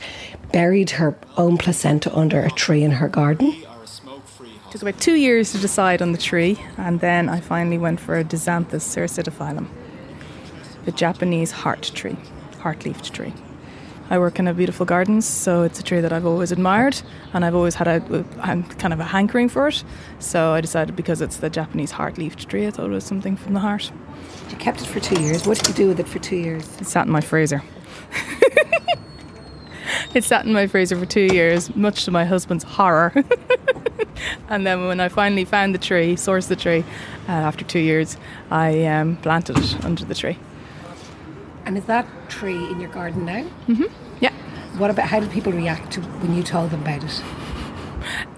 buried 0.51 0.89
her 0.89 1.15
own 1.37 1.57
placenta 1.57 2.13
under 2.13 2.41
a 2.41 2.51
tree 2.51 2.83
in 2.83 2.91
her 2.91 3.07
garden. 3.07 3.51
It 3.53 4.71
took 4.71 4.81
about 4.81 4.99
two 4.99 5.13
years 5.15 5.53
to 5.53 5.57
decide 5.59 6.01
on 6.01 6.11
the 6.11 6.17
tree, 6.17 6.59
and 6.75 6.99
then 6.99 7.29
I 7.29 7.39
finally 7.39 7.77
went 7.77 8.01
for 8.01 8.19
a 8.19 8.23
Disanthus 8.25 8.83
cercidophyllum, 8.83 9.69
the 10.83 10.91
Japanese 10.91 11.51
heart 11.51 11.89
tree, 11.95 12.17
heart 12.59 12.83
leafed 12.83 13.13
tree. 13.13 13.33
I 14.09 14.19
work 14.19 14.37
in 14.37 14.47
a 14.47 14.53
beautiful 14.53 14.85
gardens, 14.85 15.25
so 15.25 15.63
it's 15.63 15.79
a 15.79 15.83
tree 15.83 16.01
that 16.01 16.11
I've 16.11 16.25
always 16.25 16.51
admired, 16.51 17.01
and 17.33 17.45
I've 17.45 17.55
always 17.55 17.75
had 17.75 17.87
a, 17.87 18.25
a 18.39 18.63
kind 18.77 18.93
of 18.93 18.99
a 18.99 19.05
hankering 19.05 19.49
for 19.49 19.69
it. 19.69 19.83
So 20.19 20.51
I 20.51 20.61
decided 20.61 20.95
because 20.95 21.21
it's 21.21 21.37
the 21.37 21.49
Japanese 21.49 21.91
heart-leafed 21.91 22.49
tree, 22.49 22.67
I 22.67 22.71
thought 22.71 22.87
it 22.87 22.89
was 22.89 23.05
something 23.05 23.37
from 23.37 23.53
the 23.53 23.59
heart. 23.59 23.91
You 24.49 24.57
kept 24.57 24.81
it 24.81 24.87
for 24.87 24.99
two 24.99 25.21
years. 25.21 25.47
What 25.47 25.57
did 25.57 25.69
you 25.69 25.73
do 25.73 25.87
with 25.87 25.99
it 25.99 26.07
for 26.07 26.19
two 26.19 26.35
years? 26.35 26.67
It 26.79 26.87
sat 26.87 27.05
in 27.05 27.11
my 27.11 27.21
freezer. 27.21 27.63
it 30.13 30.23
sat 30.23 30.45
in 30.45 30.53
my 30.53 30.67
freezer 30.67 30.97
for 30.97 31.05
two 31.05 31.33
years, 31.33 31.75
much 31.75 32.05
to 32.05 32.11
my 32.11 32.25
husband's 32.25 32.63
horror. 32.63 33.13
and 34.49 34.67
then 34.67 34.85
when 34.85 34.99
I 34.99 35.09
finally 35.09 35.45
found 35.45 35.73
the 35.73 35.79
tree, 35.79 36.15
sourced 36.15 36.49
the 36.49 36.55
tree, 36.55 36.83
uh, 37.27 37.31
after 37.31 37.63
two 37.63 37.79
years, 37.79 38.17
I 38.51 38.85
um, 38.85 39.17
planted 39.17 39.57
it 39.57 39.85
under 39.85 40.05
the 40.05 40.15
tree. 40.15 40.37
And 41.65 41.77
is 41.77 41.85
that 41.85 42.07
tree 42.29 42.69
in 42.69 42.79
your 42.79 42.89
garden 42.91 43.25
now? 43.25 43.43
Mm-hmm. 43.67 43.85
Yeah. 44.19 44.33
What 44.77 44.89
about 44.89 45.07
how 45.07 45.19
did 45.19 45.31
people 45.31 45.53
react 45.53 45.93
to 45.93 46.01
when 46.01 46.35
you 46.35 46.43
told 46.43 46.71
them 46.71 46.81
about 46.81 47.03
it? 47.03 47.23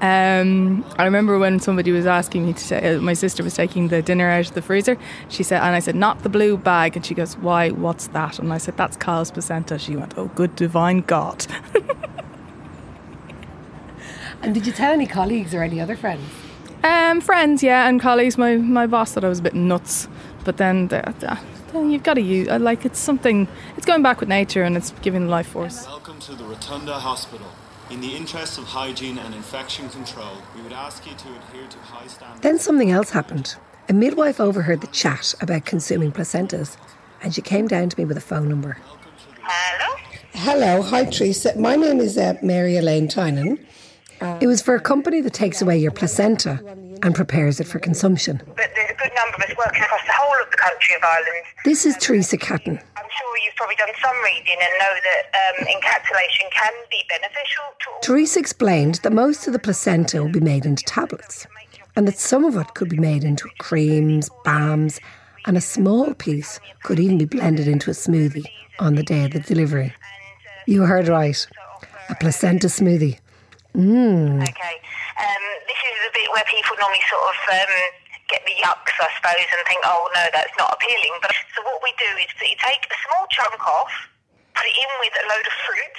Um, 0.01 0.85
I 0.97 1.05
remember 1.05 1.39
when 1.39 1.59
somebody 1.59 1.91
was 1.91 2.05
asking 2.05 2.45
me 2.45 2.53
to. 2.53 2.97
Uh, 2.97 3.01
my 3.01 3.13
sister 3.13 3.43
was 3.43 3.55
taking 3.55 3.87
the 3.87 4.01
dinner 4.01 4.29
out 4.29 4.47
of 4.47 4.53
the 4.53 4.61
freezer. 4.61 4.97
She 5.29 5.43
said, 5.43 5.61
and 5.61 5.75
I 5.75 5.79
said, 5.79 5.95
"Not 5.95 6.23
the 6.23 6.29
blue 6.29 6.57
bag." 6.57 6.95
And 6.95 7.05
she 7.05 7.13
goes, 7.13 7.37
"Why? 7.37 7.69
What's 7.71 8.07
that?" 8.07 8.37
And 8.39 8.53
I 8.53 8.57
said, 8.57 8.77
"That's 8.77 8.97
Kyle's 8.97 9.31
placenta." 9.31 9.79
She 9.79 9.95
went, 9.95 10.13
"Oh, 10.17 10.27
good 10.35 10.55
divine 10.55 11.01
God!" 11.01 11.47
and 14.41 14.53
did 14.53 14.67
you 14.67 14.73
tell 14.73 14.91
any 14.91 15.07
colleagues 15.07 15.53
or 15.53 15.63
any 15.63 15.81
other 15.81 15.95
friends? 15.95 16.29
Um, 16.83 17.19
friends, 17.21 17.63
yeah, 17.63 17.87
and 17.87 17.99
colleagues. 17.99 18.37
My 18.37 18.57
my 18.57 18.85
boss 18.85 19.13
thought 19.13 19.23
I 19.23 19.29
was 19.29 19.39
a 19.39 19.43
bit 19.43 19.55
nuts, 19.55 20.07
but 20.43 20.57
then 20.57 20.89
the, 20.89 21.13
the, 21.19 21.39
you've 21.83 22.03
got 22.03 22.15
to 22.15 22.21
use 22.21 22.47
like 22.47 22.85
it's 22.85 22.99
something. 22.99 23.47
It's 23.77 23.85
going 23.85 24.01
back 24.01 24.19
with 24.19 24.29
nature 24.29 24.63
and 24.63 24.77
it's 24.77 24.91
giving 25.01 25.27
life 25.27 25.47
force. 25.47 25.85
Welcome 25.85 26.19
to 26.21 26.35
the 26.35 26.45
Rotunda 26.45 26.93
Hospital. 26.93 27.47
In 27.91 28.01
the 28.01 28.15
interest 28.15 28.57
of 28.57 28.63
hygiene 28.63 29.17
and 29.19 29.35
infection 29.35 29.89
control, 29.89 30.37
we 30.55 30.61
would 30.61 30.73
ask 30.73 31.05
you 31.05 31.15
to 31.15 31.27
adhere 31.27 31.67
to 31.67 31.77
high 31.79 32.07
standards. 32.07 32.41
Then 32.41 32.57
something 32.57 32.91
else 32.91 33.11
happened. 33.11 33.55
A 33.89 33.93
midwife 33.93 34.39
overheard 34.39 34.81
the 34.81 34.87
chat 34.87 35.35
about 35.41 35.65
consuming 35.65 36.11
placentas, 36.11 36.77
and 37.21 37.35
she 37.35 37.41
came 37.41 37.67
down 37.67 37.89
to 37.89 37.99
me 37.99 38.05
with 38.05 38.17
a 38.17 38.21
phone 38.21 38.49
number. 38.49 38.77
Hello. 39.41 39.95
Hello, 40.33 40.81
hi 40.81 41.05
Teresa. 41.05 41.55
My 41.59 41.75
name 41.75 41.99
is 41.99 42.17
uh, 42.17 42.33
Mary 42.41 42.77
Elaine 42.77 43.07
Tynan. 43.07 43.59
It 44.41 44.47
was 44.47 44.61
for 44.61 44.73
a 44.73 44.81
company 44.81 45.21
that 45.21 45.33
takes 45.33 45.61
away 45.61 45.77
your 45.77 45.91
placenta 45.91 46.59
and 47.03 47.13
prepares 47.13 47.59
it 47.59 47.67
for 47.67 47.77
consumption. 47.77 48.41
But 48.55 48.71
there's 48.73 48.89
a 48.89 48.95
good 48.95 49.11
number 49.15 49.35
of 49.35 49.43
us 49.43 49.57
working 49.57 49.83
across 49.83 50.01
the 50.07 50.14
the 50.14 50.14
country 50.65 50.95
of 50.95 51.03
Ireland. 51.03 51.45
This 51.63 51.85
is 51.85 51.95
Teresa 51.97 52.37
Catton. 52.37 52.79
I'm 52.97 53.09
sure 53.19 53.37
you've 53.43 53.55
probably 53.55 53.75
done 53.75 53.93
some 54.01 54.15
reading 54.23 54.57
and 54.59 54.71
know 54.79 54.95
that 55.07 55.23
um, 55.41 55.67
encapsulation 55.67 56.49
can 56.51 56.73
be 56.89 57.03
beneficial 57.07 57.63
to 57.81 57.89
all. 57.91 57.99
Teresa 58.01 58.39
explained 58.39 58.95
that 59.03 59.13
most 59.13 59.45
of 59.47 59.53
the 59.53 59.59
placenta 59.59 60.21
will 60.21 60.31
be 60.31 60.39
made 60.39 60.65
into 60.65 60.83
tablets 60.85 61.45
and 61.95 62.07
that 62.07 62.17
some 62.17 62.43
of 62.43 62.55
it 62.57 62.73
could 62.73 62.89
be 62.89 62.97
made 62.97 63.23
into 63.23 63.47
creams, 63.59 64.29
balms, 64.43 64.99
and 65.45 65.55
a 65.55 65.61
small 65.61 66.13
piece 66.15 66.59
could 66.83 66.99
even 66.99 67.17
be 67.17 67.25
blended 67.25 67.67
into 67.67 67.91
a 67.91 67.93
smoothie 67.93 68.45
on 68.79 68.95
the 68.95 69.03
day 69.03 69.25
of 69.25 69.31
the 69.31 69.39
delivery. 69.39 69.93
You 70.65 70.81
heard 70.83 71.07
right. 71.07 71.47
A 72.09 72.15
placenta 72.15 72.67
smoothie. 72.67 73.19
Mmm. 73.75 74.41
Okay. 74.41 74.75
Um, 75.21 75.43
this 75.67 75.77
is 75.77 75.95
the 76.05 76.11
bit 76.13 76.27
where 76.33 76.43
people 76.49 76.75
normally 76.79 76.99
sort 77.09 77.23
of 77.23 77.37
um, 77.53 77.73
get 78.29 78.41
the 78.45 78.55
yucks, 78.57 78.95
I 78.99 79.09
suppose, 79.17 79.47
and 79.49 79.61
think, 79.67 79.81
oh 79.85 80.09
no, 80.13 80.23
that's 80.33 80.53
not 80.57 80.73
appealing. 80.73 81.13
But 81.21 81.31
so 81.55 81.61
what 81.63 81.81
we 81.83 81.91
do 81.97 82.09
is 82.17 82.31
that 82.39 82.47
you 82.49 82.57
take 82.57 82.83
a 82.89 82.97
small 83.07 83.25
chunk 83.29 83.59
off, 83.67 83.93
put 84.55 84.65
it 84.65 84.75
in 84.75 84.91
with 85.01 85.13
a 85.13 85.25
load 85.29 85.45
of 85.45 85.55
fruit, 85.65 85.97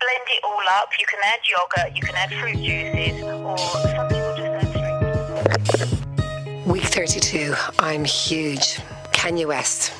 blend 0.00 0.26
it 0.28 0.40
all 0.44 0.66
up. 0.80 0.90
You 0.98 1.06
can 1.06 1.20
add 1.24 1.42
yogurt, 1.48 1.96
you 1.96 2.02
can 2.02 2.14
add 2.16 2.30
fruit 2.40 2.60
juices, 2.60 3.22
or 3.24 3.58
some 3.58 4.08
people 4.08 4.34
just 4.36 4.76
add 4.76 5.62
fruit. 5.68 6.66
Week 6.66 6.84
32. 6.84 7.54
I'm 7.78 8.04
huge. 8.04 8.80
Kanye 9.12 9.46
West. 9.46 9.92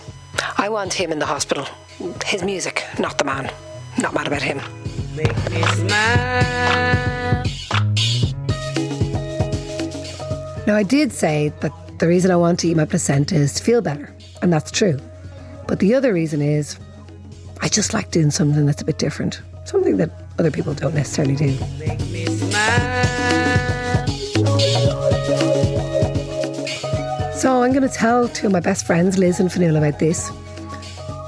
I 0.58 0.68
want 0.68 0.92
him 0.92 1.12
in 1.12 1.18
the 1.18 1.26
hospital. 1.26 1.66
His 2.24 2.42
music, 2.42 2.84
not 2.98 3.18
the 3.18 3.24
man. 3.24 3.50
Not 3.98 4.14
mad 4.14 4.26
about 4.26 4.42
him. 4.42 4.60
Make 5.14 5.36
me 5.50 5.62
smile. 5.62 7.23
Now, 10.66 10.76
I 10.76 10.82
did 10.82 11.12
say 11.12 11.52
that 11.60 11.72
the 11.98 12.08
reason 12.08 12.30
I 12.30 12.36
want 12.36 12.60
to 12.60 12.68
eat 12.68 12.76
my 12.76 12.86
placenta 12.86 13.34
is 13.34 13.52
to 13.54 13.62
feel 13.62 13.82
better, 13.82 14.14
and 14.40 14.50
that's 14.50 14.70
true. 14.70 14.98
But 15.68 15.78
the 15.78 15.94
other 15.94 16.14
reason 16.14 16.40
is 16.40 16.78
I 17.60 17.68
just 17.68 17.92
like 17.92 18.10
doing 18.10 18.30
something 18.30 18.64
that's 18.64 18.80
a 18.80 18.84
bit 18.84 18.98
different, 18.98 19.42
something 19.64 19.98
that 19.98 20.10
other 20.38 20.50
people 20.50 20.72
don't 20.72 20.94
necessarily 20.94 21.36
do. 21.36 21.56
So 27.36 27.62
I'm 27.62 27.72
going 27.72 27.82
to 27.82 27.90
tell 27.92 28.28
two 28.28 28.46
of 28.46 28.52
my 28.52 28.60
best 28.60 28.86
friends, 28.86 29.18
Liz 29.18 29.40
and 29.40 29.50
Fanula, 29.50 29.86
about 29.86 29.98
this. 29.98 30.30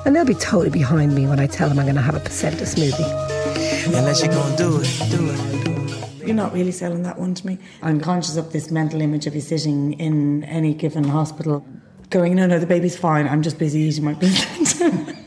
And 0.07 0.17
they'll 0.17 0.25
be 0.25 0.35
totally 0.35 0.71
behind 0.71 1.15
me 1.15 1.27
when 1.27 1.41
I 1.41 1.47
tell 1.47 1.69
them 1.69 1.79
I'm 1.79 1.85
going 1.85 1.97
to 1.97 2.01
have 2.01 2.15
a 2.15 2.21
placenta 2.21 2.65
smoothie. 2.65 3.87
Unless 3.87 4.25
you're 4.25 4.33
going 4.33 4.57
to 4.57 4.63
do 4.63 4.81
it, 4.81 5.11
do 5.11 5.31
it. 5.31 5.86
You're 6.27 6.35
not 6.37 6.53
really 6.53 6.73
selling 6.73 7.03
that 7.05 7.19
one 7.19 7.35
to 7.35 7.47
me. 7.47 7.59
I'm 7.83 8.01
conscious 8.01 8.37
of 8.37 8.53
this 8.53 8.71
mental 8.71 9.01
image 9.01 9.27
of 9.27 9.35
you 9.35 9.41
sitting 9.41 9.95
in 9.95 10.45
any 10.45 10.75
given 10.75 11.05
hospital 11.05 11.65
going, 12.11 12.35
no, 12.37 12.47
no, 12.47 12.59
the 12.59 12.67
baby's 12.67 12.97
fine. 12.97 13.29
I'm 13.29 13.43
just 13.43 13.59
busy 13.59 13.81
eating 13.81 14.05
my 14.05 14.15
placenta. 14.15 15.17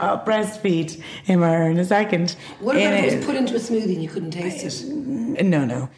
I'll 0.00 0.18
breastfeed 0.24 1.00
him 1.24 1.42
or 1.44 1.48
her 1.48 1.70
in 1.70 1.78
a 1.78 1.84
second. 1.84 2.36
What 2.60 2.74
about 2.76 2.92
In 2.92 2.92
if 2.92 3.04
it 3.04 3.12
it- 3.12 3.16
was 3.18 3.26
put 3.26 3.36
into 3.36 3.54
a 3.54 3.58
smoothie 3.58 3.94
and 3.94 4.02
you 4.02 4.08
couldn't 4.08 4.32
taste 4.32 4.64
it? 4.64 4.88
Mm, 4.92 5.44
no, 5.44 5.64
no. 5.64 5.88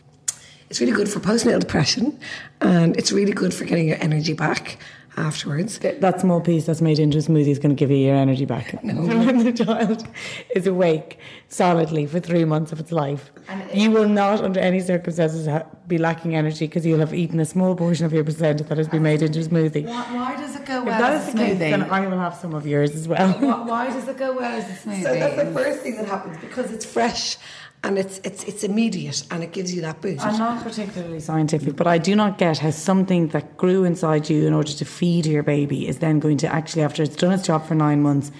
It's 0.68 0.80
really 0.80 0.92
good 0.92 1.08
for 1.08 1.20
postnatal 1.20 1.60
depression 1.60 2.18
and 2.60 2.96
it's 2.96 3.12
really 3.12 3.32
good 3.32 3.54
for 3.54 3.64
getting 3.64 3.86
your 3.88 3.98
energy 4.00 4.32
back 4.34 4.78
afterwards. 5.16 5.78
That 5.78 6.20
small 6.20 6.40
piece 6.40 6.66
that's 6.66 6.80
made 6.80 6.98
into 6.98 7.18
a 7.18 7.20
smoothie 7.20 7.48
is 7.48 7.58
going 7.58 7.74
to 7.74 7.78
give 7.78 7.90
you 7.90 7.96
your 7.96 8.16
energy 8.16 8.44
back. 8.44 8.72
when 8.82 9.44
the 9.44 9.52
child 9.52 10.06
is 10.54 10.66
awake 10.66 11.18
solidly 11.48 12.06
for 12.06 12.20
three 12.20 12.44
months 12.44 12.72
of 12.72 12.80
its 12.80 12.92
life, 12.92 13.30
you 13.72 13.90
will 13.90 14.08
not, 14.08 14.42
under 14.42 14.60
any 14.60 14.80
circumstances, 14.80 15.46
ha- 15.46 15.64
be 15.86 15.98
lacking 15.98 16.34
energy 16.34 16.66
because 16.66 16.84
you'll 16.84 16.98
have 17.00 17.14
eaten 17.14 17.38
a 17.40 17.44
small 17.44 17.74
portion 17.76 18.06
of 18.06 18.12
your 18.12 18.24
placenta 18.24 18.64
that 18.64 18.78
has 18.78 18.88
been 18.88 19.02
made 19.02 19.22
into 19.22 19.40
a 19.40 19.42
smoothie. 19.42 19.84
Why, 19.86 20.14
why 20.14 20.36
does 20.36 20.56
it 20.56 20.64
go 20.64 20.82
well 20.82 20.98
that 20.98 21.12
as 21.12 21.28
is 21.28 21.34
a 21.34 21.36
the 21.36 21.44
case, 21.44 21.58
then 21.58 21.82
I 21.82 22.06
will 22.06 22.18
have 22.18 22.34
some 22.34 22.54
of 22.54 22.66
yours 22.66 22.92
as 22.94 23.06
well. 23.06 23.32
why, 23.32 23.62
why 23.62 23.86
does 23.90 24.08
it 24.08 24.16
go 24.16 24.32
well 24.34 24.44
as 24.60 24.64
a 24.64 24.88
smoothie? 24.88 25.02
So 25.04 25.14
that's 25.14 25.36
the 25.36 25.52
first 25.52 25.80
thing 25.80 25.96
that 25.96 26.06
happens 26.06 26.38
because 26.38 26.72
it's 26.72 26.84
fresh 26.86 27.36
and 27.84 27.98
it's 27.98 28.18
it's 28.24 28.42
it's 28.44 28.64
immediate 28.64 29.22
and 29.30 29.42
it 29.44 29.52
gives 29.52 29.74
you 29.74 29.82
that 29.82 30.00
boost. 30.00 30.24
I'm 30.24 30.38
not 30.38 30.64
particularly 30.64 31.20
scientific, 31.20 31.76
but 31.76 31.86
I 31.86 31.98
do 31.98 32.16
not 32.16 32.38
get 32.38 32.58
how 32.58 32.70
something 32.70 33.28
that 33.28 33.56
grew 33.56 33.84
inside 33.84 34.28
you 34.30 34.46
in 34.46 34.54
order 34.54 34.72
to 34.72 34.84
feed 34.84 35.26
your 35.26 35.42
baby 35.42 35.86
is 35.86 35.98
then 35.98 36.18
going 36.18 36.38
to 36.38 36.48
actually, 36.52 36.82
after 36.82 37.02
it's 37.02 37.16
done 37.16 37.32
its 37.32 37.46
job 37.46 37.66
for 37.66 37.74
nine 37.74 38.02
months, 38.02 38.32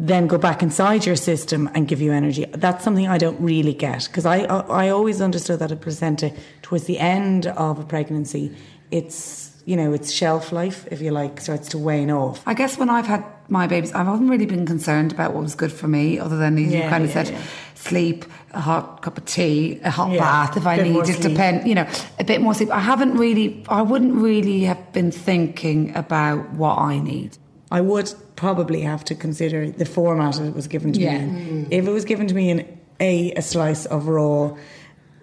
then 0.00 0.26
go 0.26 0.38
back 0.38 0.62
inside 0.62 1.06
your 1.06 1.16
system 1.16 1.70
and 1.74 1.88
give 1.88 2.00
you 2.00 2.12
energy. 2.12 2.44
That's 2.52 2.84
something 2.84 3.08
I 3.08 3.18
don't 3.18 3.40
really 3.40 3.74
get 3.74 4.06
because 4.06 4.26
I, 4.26 4.38
I 4.44 4.86
I 4.86 4.88
always 4.90 5.20
understood 5.20 5.60
that 5.60 5.72
a 5.72 5.76
placenta 5.76 6.32
towards 6.62 6.84
the 6.84 6.98
end 6.98 7.46
of 7.46 7.78
a 7.78 7.84
pregnancy, 7.84 8.54
it's 8.90 9.62
you 9.66 9.76
know 9.76 9.92
its 9.92 10.10
shelf 10.12 10.52
life, 10.52 10.86
if 10.90 11.00
you 11.00 11.10
like, 11.10 11.40
starts 11.40 11.68
to 11.70 11.78
wane 11.78 12.10
off. 12.10 12.42
I 12.46 12.54
guess 12.54 12.78
when 12.78 12.90
I've 12.90 13.06
had 13.06 13.24
my 13.50 13.66
babies, 13.66 13.92
I 13.92 14.04
haven't 14.04 14.28
really 14.28 14.46
been 14.46 14.66
concerned 14.66 15.12
about 15.12 15.32
what 15.32 15.42
was 15.42 15.54
good 15.54 15.72
for 15.72 15.88
me, 15.88 16.18
other 16.18 16.36
than 16.36 16.58
as 16.58 16.72
you 16.72 16.78
Yeah, 16.78 16.90
kind 16.90 17.04
of 17.04 17.10
yeah, 17.10 17.24
said, 17.24 17.32
yeah. 17.34 17.42
Sleep, 17.78 18.24
a 18.52 18.60
hot 18.60 19.02
cup 19.02 19.16
of 19.18 19.24
tea, 19.24 19.78
a 19.84 19.90
hot 19.90 20.10
Yeah, 20.10 20.18
bath 20.18 20.56
if 20.56 20.66
I 20.66 20.76
needed, 20.76 21.20
depend, 21.20 21.66
you 21.68 21.74
know, 21.74 21.86
a 22.18 22.24
bit 22.24 22.40
more 22.40 22.54
sleep. 22.54 22.70
I 22.70 22.80
haven't 22.80 23.14
really, 23.16 23.64
I 23.68 23.82
wouldn't 23.82 24.14
really 24.14 24.60
have 24.64 24.92
been 24.92 25.10
thinking 25.12 25.94
about 25.96 26.50
what 26.52 26.76
I 26.78 26.98
need. 26.98 27.38
I 27.70 27.80
would 27.80 28.12
probably 28.36 28.80
have 28.82 29.04
to 29.04 29.14
consider 29.14 29.70
the 29.70 29.84
format 29.84 30.40
it 30.40 30.54
was 30.54 30.66
given 30.68 30.92
to 30.94 31.00
Yeah. 31.00 31.18
me. 31.18 31.24
in. 31.24 31.66
If 31.70 31.86
it 31.86 31.90
was 31.90 32.04
given 32.04 32.26
to 32.28 32.34
me 32.34 32.50
in 32.50 32.58
a 33.00 33.32
a 33.36 33.42
slice 33.42 33.86
of 33.86 34.08
raw 34.08 34.56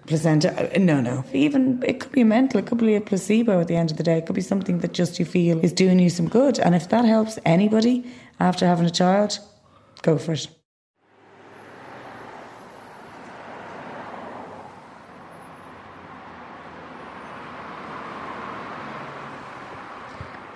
placenta, 0.07 0.49
uh, 0.75 0.79
no, 0.79 1.01
no. 1.01 1.23
Even 1.33 1.81
it 1.85 1.99
could 1.99 2.11
be 2.11 2.21
a 2.21 2.25
mental, 2.25 2.59
it 2.59 2.67
could 2.67 2.77
be 2.77 2.95
a 2.95 3.01
placebo 3.01 3.59
at 3.61 3.67
the 3.67 3.75
end 3.75 3.91
of 3.91 3.97
the 3.97 4.03
day. 4.03 4.17
It 4.19 4.25
could 4.27 4.35
be 4.35 4.41
something 4.53 4.79
that 4.79 4.93
just 4.93 5.19
you 5.19 5.25
feel 5.25 5.59
is 5.65 5.73
doing 5.73 5.99
you 5.99 6.09
some 6.09 6.29
good. 6.29 6.59
And 6.59 6.75
if 6.75 6.87
that 6.89 7.05
helps 7.05 7.39
anybody 7.45 8.05
after 8.39 8.65
having 8.67 8.85
a 8.85 8.91
child, 8.91 9.39
go 10.03 10.17
for 10.17 10.33
it. 10.33 10.47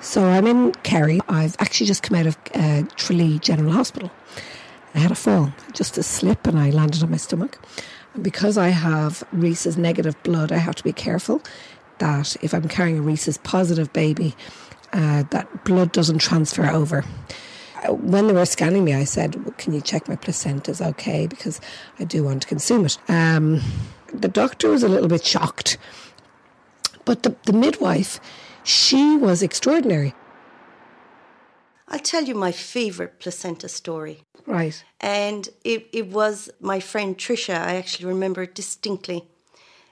So 0.10 0.26
I'm 0.26 0.48
in 0.48 0.72
Kerry. 0.82 1.20
I've 1.30 1.56
actually 1.60 1.86
just 1.86 2.02
come 2.02 2.18
out 2.18 2.26
of 2.26 2.36
uh, 2.56 2.82
Tralee 2.96 3.38
General 3.38 3.72
Hospital. 3.72 4.10
I 4.96 4.98
had 4.98 5.12
a 5.12 5.16
fall, 5.16 5.54
just 5.72 6.00
a 6.00 6.04
slip, 6.04 6.48
and 6.48 6.58
I 6.58 6.72
landed 6.72 7.04
on 7.04 7.12
my 7.12 7.18
stomach. 7.18 7.60
And 8.16 8.24
because 8.24 8.58
I 8.58 8.70
have 8.70 9.24
Rhesus 9.32 9.78
negative 9.78 10.16
blood, 10.24 10.52
I 10.52 10.58
have 10.58 10.74
to 10.78 10.84
be 10.84 10.94
careful 10.94 11.44
that 12.00 12.36
if 12.42 12.56
I'm 12.56 12.68
carrying 12.68 12.98
a 12.98 13.04
Rhesus 13.04 13.38
positive 13.38 13.94
baby, 13.94 14.36
uh, 14.94 15.26
that 15.30 15.64
blood 15.64 15.92
doesn't 15.92 16.18
transfer 16.18 16.66
over. 16.66 17.06
Uh, 17.88 17.94
When 17.94 18.26
they 18.26 18.34
were 18.34 18.48
scanning 18.48 18.84
me, 18.84 18.96
I 18.96 19.04
said, 19.04 19.36
"Well, 19.46 19.54
"Can 19.60 19.74
you 19.74 19.82
check 19.82 20.08
my 20.10 20.16
placenta's 20.16 20.82
okay?" 20.82 21.28
Because 21.28 21.62
I 22.00 22.04
do 22.04 22.24
want 22.24 22.42
to 22.42 22.48
consume 22.48 22.84
it. 22.84 22.98
Um, 23.08 23.62
the 24.12 24.28
doctor 24.28 24.72
was 24.72 24.82
a 24.82 24.90
little 24.90 25.08
bit 25.08 25.24
shocked, 25.24 25.78
but 27.06 27.22
the, 27.22 27.36
the 27.46 27.54
midwife, 27.54 28.20
she 28.70 29.18
was 29.18 29.42
extraordinary. 29.42 30.14
I'll 31.88 32.00
tell 32.00 32.24
you 32.24 32.36
my 32.36 32.52
favourite 32.52 33.20
placenta 33.20 33.68
story. 33.68 34.22
Right. 34.46 34.84
And 35.02 35.50
it, 35.64 35.88
it 35.92 36.08
was 36.08 36.52
my 36.60 36.80
friend 36.80 37.18
Trisha. 37.18 37.56
I 37.56 37.76
actually 37.76 38.06
remember 38.06 38.44
it 38.44 38.54
distinctly. 38.54 39.28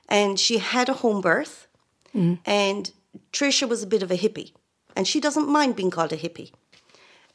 And 0.07 0.39
she 0.39 0.59
had 0.59 0.89
a 0.89 0.93
home 0.93 1.21
birth. 1.21 1.67
Mm. 2.13 2.37
And 2.45 2.91
Trisha 3.33 3.67
was 3.67 3.81
a 3.81 3.87
bit 3.87 4.03
of 4.03 4.11
a 4.11 4.15
hippie. 4.15 4.53
And 4.95 5.07
she 5.07 5.19
doesn't 5.19 5.49
mind 5.49 5.75
being 5.75 5.91
called 5.91 6.13
a 6.13 6.17
hippie. 6.17 6.51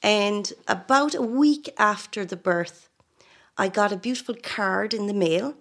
And 0.01 0.53
about 0.69 1.15
a 1.15 1.23
week 1.23 1.73
after 1.77 2.25
the 2.25 2.37
birth, 2.37 2.89
I 3.59 3.69
got 3.69 3.93
a 3.93 3.97
beautiful 3.97 4.37
card 4.43 4.95
in 4.95 5.07
the 5.09 5.15
mail 5.15 5.55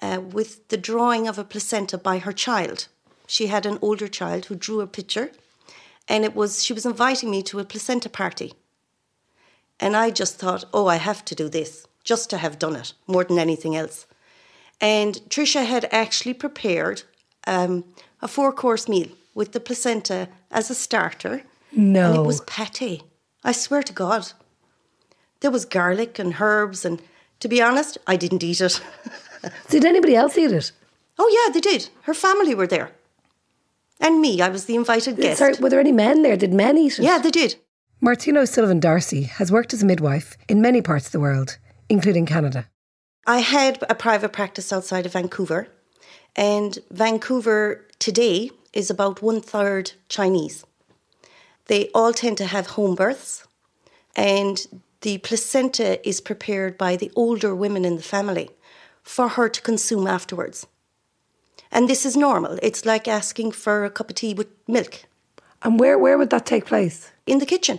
uh, 0.00 0.20
with 0.20 0.68
the 0.68 0.76
drawing 0.76 1.28
of 1.28 1.38
a 1.38 1.44
placenta 1.44 1.98
by 1.98 2.18
her 2.18 2.32
child. 2.32 2.88
She 3.32 3.46
had 3.46 3.64
an 3.64 3.78
older 3.80 4.08
child 4.08 4.44
who 4.44 4.54
drew 4.54 4.82
a 4.82 4.86
picture, 4.86 5.30
and 6.06 6.22
it 6.22 6.36
was 6.36 6.62
she 6.62 6.74
was 6.74 6.84
inviting 6.84 7.30
me 7.30 7.42
to 7.44 7.60
a 7.60 7.64
placenta 7.64 8.10
party. 8.10 8.52
And 9.80 9.96
I 9.96 10.10
just 10.10 10.38
thought, 10.38 10.66
oh, 10.74 10.86
I 10.86 10.96
have 10.96 11.24
to 11.24 11.34
do 11.34 11.48
this 11.48 11.86
just 12.04 12.28
to 12.28 12.36
have 12.36 12.58
done 12.58 12.76
it 12.76 12.92
more 13.06 13.24
than 13.24 13.38
anything 13.38 13.74
else. 13.74 14.06
And 14.82 15.14
Trisha 15.30 15.64
had 15.64 15.88
actually 15.90 16.34
prepared 16.34 17.04
um, 17.46 17.84
a 18.20 18.28
four 18.28 18.52
course 18.52 18.86
meal 18.86 19.08
with 19.34 19.52
the 19.52 19.60
placenta 19.60 20.28
as 20.50 20.70
a 20.70 20.74
starter. 20.74 21.42
No. 21.74 22.08
And 22.10 22.16
it 22.16 22.26
was 22.26 22.42
pate. 22.42 23.02
I 23.42 23.52
swear 23.52 23.82
to 23.82 23.94
God. 23.94 24.32
There 25.40 25.50
was 25.50 25.64
garlic 25.64 26.18
and 26.18 26.36
herbs, 26.38 26.84
and 26.84 27.00
to 27.40 27.48
be 27.48 27.62
honest, 27.62 27.96
I 28.06 28.16
didn't 28.16 28.44
eat 28.44 28.60
it. 28.60 28.82
Did 29.70 29.86
anybody 29.86 30.16
else 30.16 30.36
eat 30.36 30.52
it? 30.52 30.70
Oh, 31.18 31.30
yeah, 31.32 31.50
they 31.54 31.60
did. 31.60 31.88
Her 32.02 32.14
family 32.14 32.54
were 32.54 32.66
there. 32.66 32.92
And 34.02 34.20
me, 34.20 34.42
I 34.42 34.48
was 34.48 34.64
the 34.64 34.74
invited 34.74 35.16
guest. 35.16 35.38
Sorry, 35.38 35.54
were 35.60 35.70
there 35.70 35.80
any 35.80 35.92
men 35.92 36.22
there? 36.22 36.36
Did 36.36 36.52
men 36.52 36.76
eat 36.76 36.98
it? 36.98 37.04
Yeah, 37.04 37.18
they 37.18 37.30
did. 37.30 37.54
Martina 38.00 38.40
O'Sullivan 38.40 38.80
Darcy 38.80 39.22
has 39.22 39.52
worked 39.52 39.72
as 39.72 39.82
a 39.82 39.86
midwife 39.86 40.36
in 40.48 40.60
many 40.60 40.82
parts 40.82 41.06
of 41.06 41.12
the 41.12 41.20
world, 41.20 41.56
including 41.88 42.26
Canada. 42.26 42.68
I 43.28 43.38
had 43.38 43.78
a 43.88 43.94
private 43.94 44.32
practice 44.32 44.72
outside 44.72 45.06
of 45.06 45.12
Vancouver, 45.12 45.68
and 46.34 46.80
Vancouver 46.90 47.86
today 48.00 48.50
is 48.72 48.90
about 48.90 49.22
one 49.22 49.40
third 49.40 49.92
Chinese. 50.08 50.64
They 51.66 51.88
all 51.94 52.12
tend 52.12 52.38
to 52.38 52.46
have 52.46 52.66
home 52.68 52.96
births, 52.96 53.46
and 54.16 54.66
the 55.02 55.18
placenta 55.18 56.06
is 56.06 56.20
prepared 56.20 56.76
by 56.76 56.96
the 56.96 57.12
older 57.14 57.54
women 57.54 57.84
in 57.84 57.94
the 57.94 58.02
family 58.02 58.50
for 59.04 59.28
her 59.28 59.48
to 59.48 59.62
consume 59.62 60.08
afterwards. 60.08 60.66
And 61.72 61.88
this 61.88 62.04
is 62.06 62.16
normal. 62.16 62.58
It's 62.62 62.84
like 62.84 63.08
asking 63.08 63.52
for 63.52 63.84
a 63.84 63.90
cup 63.90 64.10
of 64.10 64.16
tea 64.16 64.34
with 64.34 64.48
milk. 64.68 65.04
And 65.62 65.80
where, 65.80 65.98
where 65.98 66.18
would 66.18 66.30
that 66.30 66.46
take 66.46 66.66
place? 66.66 67.10
In 67.26 67.38
the 67.38 67.46
kitchen. 67.46 67.78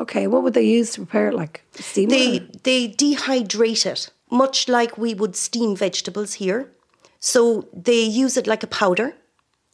Okay, 0.00 0.26
what 0.26 0.42
would 0.42 0.54
they 0.54 0.62
use 0.64 0.90
to 0.92 1.00
prepare 1.00 1.28
it? 1.28 1.34
Like 1.34 1.62
steam? 1.74 2.08
They 2.08 2.40
they 2.64 2.88
dehydrate 2.88 3.86
it, 3.86 4.10
much 4.30 4.68
like 4.68 4.98
we 4.98 5.14
would 5.14 5.36
steam 5.36 5.76
vegetables 5.76 6.34
here. 6.34 6.72
So 7.20 7.68
they 7.72 8.02
use 8.02 8.36
it 8.36 8.46
like 8.46 8.64
a 8.64 8.66
powder 8.66 9.14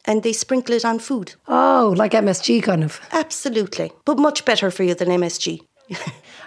and 0.05 0.21
they 0.21 0.33
sprinkle 0.33 0.75
it 0.75 0.85
on 0.85 0.99
food. 0.99 1.35
Oh, 1.47 1.95
like 1.97 2.11
MSG 2.11 2.61
kind 2.63 2.83
of. 2.83 2.99
Absolutely. 3.11 3.91
But 4.05 4.19
much 4.19 4.45
better 4.45 4.69
for 4.71 4.83
you 4.83 4.93
than 4.93 5.09
MSG. 5.09 5.61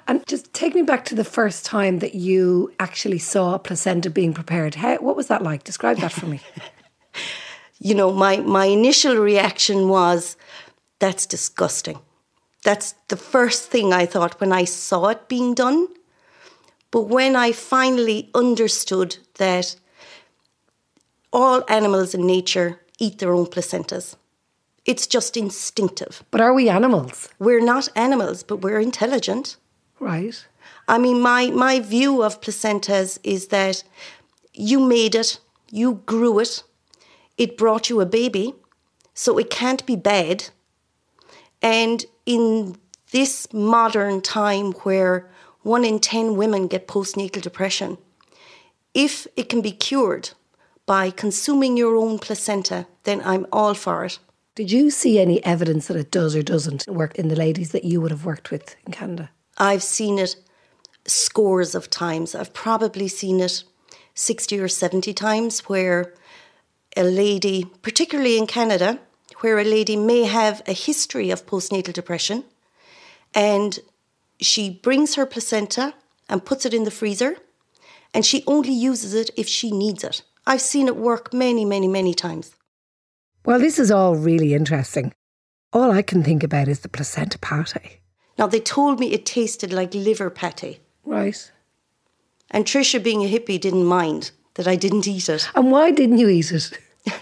And 0.06 0.26
just 0.26 0.52
take 0.52 0.74
me 0.74 0.82
back 0.82 1.04
to 1.06 1.14
the 1.14 1.24
first 1.24 1.64
time 1.64 2.00
that 2.00 2.14
you 2.14 2.72
actually 2.80 3.18
saw 3.18 3.54
a 3.54 3.58
placenta 3.58 4.10
being 4.10 4.34
prepared. 4.34 4.76
How, 4.76 4.96
what 4.98 5.16
was 5.16 5.28
that 5.28 5.42
like? 5.42 5.64
Describe 5.64 5.98
that 5.98 6.12
for 6.12 6.26
me. 6.26 6.40
you 7.78 7.94
know, 7.94 8.12
my, 8.12 8.38
my 8.38 8.66
initial 8.66 9.16
reaction 9.16 9.88
was, 9.88 10.36
that's 10.98 11.26
disgusting. 11.26 11.98
That's 12.62 12.94
the 13.08 13.16
first 13.16 13.70
thing 13.70 13.92
I 13.92 14.06
thought 14.06 14.40
when 14.40 14.52
I 14.52 14.64
saw 14.64 15.08
it 15.08 15.28
being 15.28 15.54
done. 15.54 15.88
But 16.92 17.02
when 17.02 17.34
I 17.34 17.52
finally 17.52 18.30
understood 18.34 19.16
that 19.38 19.76
all 21.32 21.64
animals 21.68 22.14
in 22.14 22.26
nature 22.26 22.80
eat 22.98 23.18
their 23.18 23.32
own 23.32 23.46
placentas, 23.46 24.14
it's 24.84 25.06
just 25.06 25.36
instinctive. 25.36 26.22
But 26.30 26.40
are 26.40 26.52
we 26.52 26.68
animals? 26.68 27.28
We're 27.38 27.64
not 27.64 27.88
animals, 27.96 28.42
but 28.42 28.58
we're 28.58 28.80
intelligent. 28.80 29.56
Right. 30.02 30.44
I 30.88 30.98
mean, 30.98 31.20
my, 31.20 31.50
my 31.50 31.78
view 31.78 32.24
of 32.24 32.40
placentas 32.40 33.20
is 33.22 33.46
that 33.48 33.84
you 34.52 34.80
made 34.80 35.14
it, 35.14 35.38
you 35.70 36.02
grew 36.06 36.40
it, 36.40 36.64
it 37.38 37.56
brought 37.56 37.88
you 37.88 38.00
a 38.00 38.06
baby, 38.06 38.52
so 39.14 39.38
it 39.38 39.48
can't 39.48 39.86
be 39.86 39.94
bad. 39.94 40.48
And 41.62 42.04
in 42.26 42.74
this 43.12 43.46
modern 43.52 44.20
time 44.22 44.72
where 44.82 45.30
one 45.60 45.84
in 45.84 46.00
10 46.00 46.34
women 46.34 46.66
get 46.66 46.88
postnatal 46.88 47.40
depression, 47.40 47.96
if 48.94 49.28
it 49.36 49.48
can 49.48 49.60
be 49.60 49.70
cured 49.70 50.30
by 50.84 51.10
consuming 51.10 51.76
your 51.76 51.94
own 51.94 52.18
placenta, 52.18 52.88
then 53.04 53.22
I'm 53.24 53.46
all 53.52 53.74
for 53.74 54.04
it. 54.04 54.18
Did 54.56 54.72
you 54.72 54.90
see 54.90 55.20
any 55.20 55.42
evidence 55.44 55.86
that 55.86 55.96
it 55.96 56.10
does 56.10 56.34
or 56.34 56.42
doesn't 56.42 56.88
work 56.88 57.14
in 57.14 57.28
the 57.28 57.36
ladies 57.36 57.70
that 57.70 57.84
you 57.84 58.00
would 58.00 58.10
have 58.10 58.24
worked 58.24 58.50
with 58.50 58.74
in 58.84 58.92
Canada? 58.92 59.30
I've 59.58 59.82
seen 59.82 60.18
it 60.18 60.36
scores 61.06 61.74
of 61.74 61.90
times. 61.90 62.34
I've 62.34 62.54
probably 62.54 63.08
seen 63.08 63.40
it 63.40 63.64
60 64.14 64.60
or 64.60 64.68
70 64.68 65.12
times 65.14 65.60
where 65.68 66.14
a 66.96 67.02
lady, 67.02 67.64
particularly 67.82 68.38
in 68.38 68.46
Canada, 68.46 69.00
where 69.40 69.58
a 69.58 69.64
lady 69.64 69.96
may 69.96 70.24
have 70.24 70.62
a 70.66 70.72
history 70.72 71.30
of 71.30 71.46
postnatal 71.46 71.92
depression 71.92 72.44
and 73.34 73.78
she 74.40 74.70
brings 74.70 75.14
her 75.14 75.26
placenta 75.26 75.94
and 76.28 76.44
puts 76.44 76.66
it 76.66 76.74
in 76.74 76.84
the 76.84 76.90
freezer 76.90 77.36
and 78.14 78.24
she 78.24 78.44
only 78.46 78.72
uses 78.72 79.14
it 79.14 79.30
if 79.36 79.48
she 79.48 79.70
needs 79.70 80.04
it. 80.04 80.22
I've 80.46 80.60
seen 80.60 80.86
it 80.86 80.96
work 80.96 81.32
many, 81.32 81.64
many, 81.64 81.88
many 81.88 82.14
times. 82.14 82.54
Well, 83.44 83.58
this 83.58 83.78
is 83.78 83.90
all 83.90 84.14
really 84.14 84.54
interesting. 84.54 85.12
All 85.72 85.90
I 85.90 86.02
can 86.02 86.22
think 86.22 86.42
about 86.42 86.68
is 86.68 86.80
the 86.80 86.88
placenta 86.88 87.38
pate. 87.38 87.76
Eh? 87.76 87.88
Now, 88.42 88.48
they 88.48 88.58
told 88.58 88.98
me 88.98 89.12
it 89.12 89.24
tasted 89.24 89.72
like 89.72 89.94
liver 89.94 90.28
pate. 90.28 90.80
Right. 91.04 91.52
And 92.50 92.64
Trisha, 92.64 93.00
being 93.00 93.22
a 93.22 93.28
hippie, 93.32 93.60
didn't 93.60 93.84
mind 93.84 94.32
that 94.54 94.66
I 94.66 94.74
didn't 94.74 95.06
eat 95.06 95.28
it. 95.28 95.48
And 95.54 95.70
why 95.70 95.92
didn't 95.92 96.18
you 96.18 96.28
eat 96.28 96.50
it? 96.50 96.72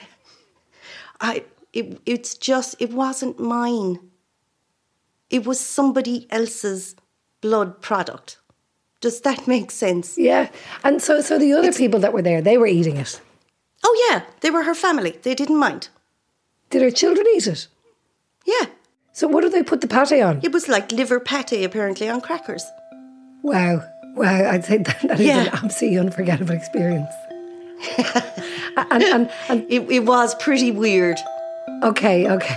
I 1.21 1.45
it, 1.75 2.01
it's 2.07 2.35
just 2.35 2.75
it 2.79 2.95
wasn't 2.95 3.39
mine. 3.39 3.99
It 5.29 5.45
was 5.45 5.61
somebody 5.61 6.27
else's 6.31 6.97
blood 7.43 7.83
product. 7.83 8.39
Does 9.03 9.21
that 9.21 9.47
make 9.47 9.71
sense? 9.71 10.17
Yeah. 10.17 10.49
And 10.83 11.03
so 11.03 11.21
so 11.21 11.39
the 11.39 11.53
other 11.53 11.75
people 11.75 12.01
that 12.01 12.15
were 12.15 12.23
there, 12.23 12.41
they 12.41 12.57
were 12.57 12.67
eating 12.67 12.97
it. 12.97 13.21
Oh 13.85 14.09
yeah, 14.09 14.23
they 14.41 14.51
were 14.51 14.63
her 14.63 14.75
family. 14.75 15.19
They 15.21 15.35
didn't 15.35 15.59
mind. 15.59 15.91
Did 16.71 16.81
her 16.81 16.91
children 16.91 17.27
eat 17.37 17.47
it? 17.47 17.67
Yeah. 18.47 18.69
So 19.21 19.29
what 19.29 19.43
did 19.43 19.53
they 19.53 19.63
put 19.63 19.83
the 19.83 19.87
pate 19.87 20.23
on? 20.23 20.41
It 20.43 20.51
was 20.51 20.67
like 20.67 20.93
liver 20.93 21.21
pate 21.21 21.63
apparently 21.63 22.09
on 22.09 22.23
crackers. 22.23 22.65
Wow. 23.43 23.83
Wow, 24.17 24.51
I'd 24.51 24.65
say 24.65 24.79
that, 24.79 24.99
that 25.09 25.21
is 25.21 25.27
Yeah. 25.27 25.41
an 25.43 25.49
absolutely 25.63 25.99
unforgettable 25.99 26.55
experience. 26.55 27.13
and, 28.79 29.03
and, 29.03 29.31
and 29.51 29.67
It, 29.69 29.91
it 29.91 30.07
was 30.07 30.35
pretty 30.37 30.71
weird, 30.71 31.19
okay, 31.83 32.31
okay. 32.31 32.57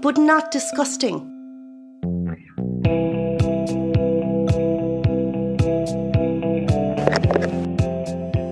but 0.00 0.18
not 0.18 0.50
disgusting. 0.50 1.28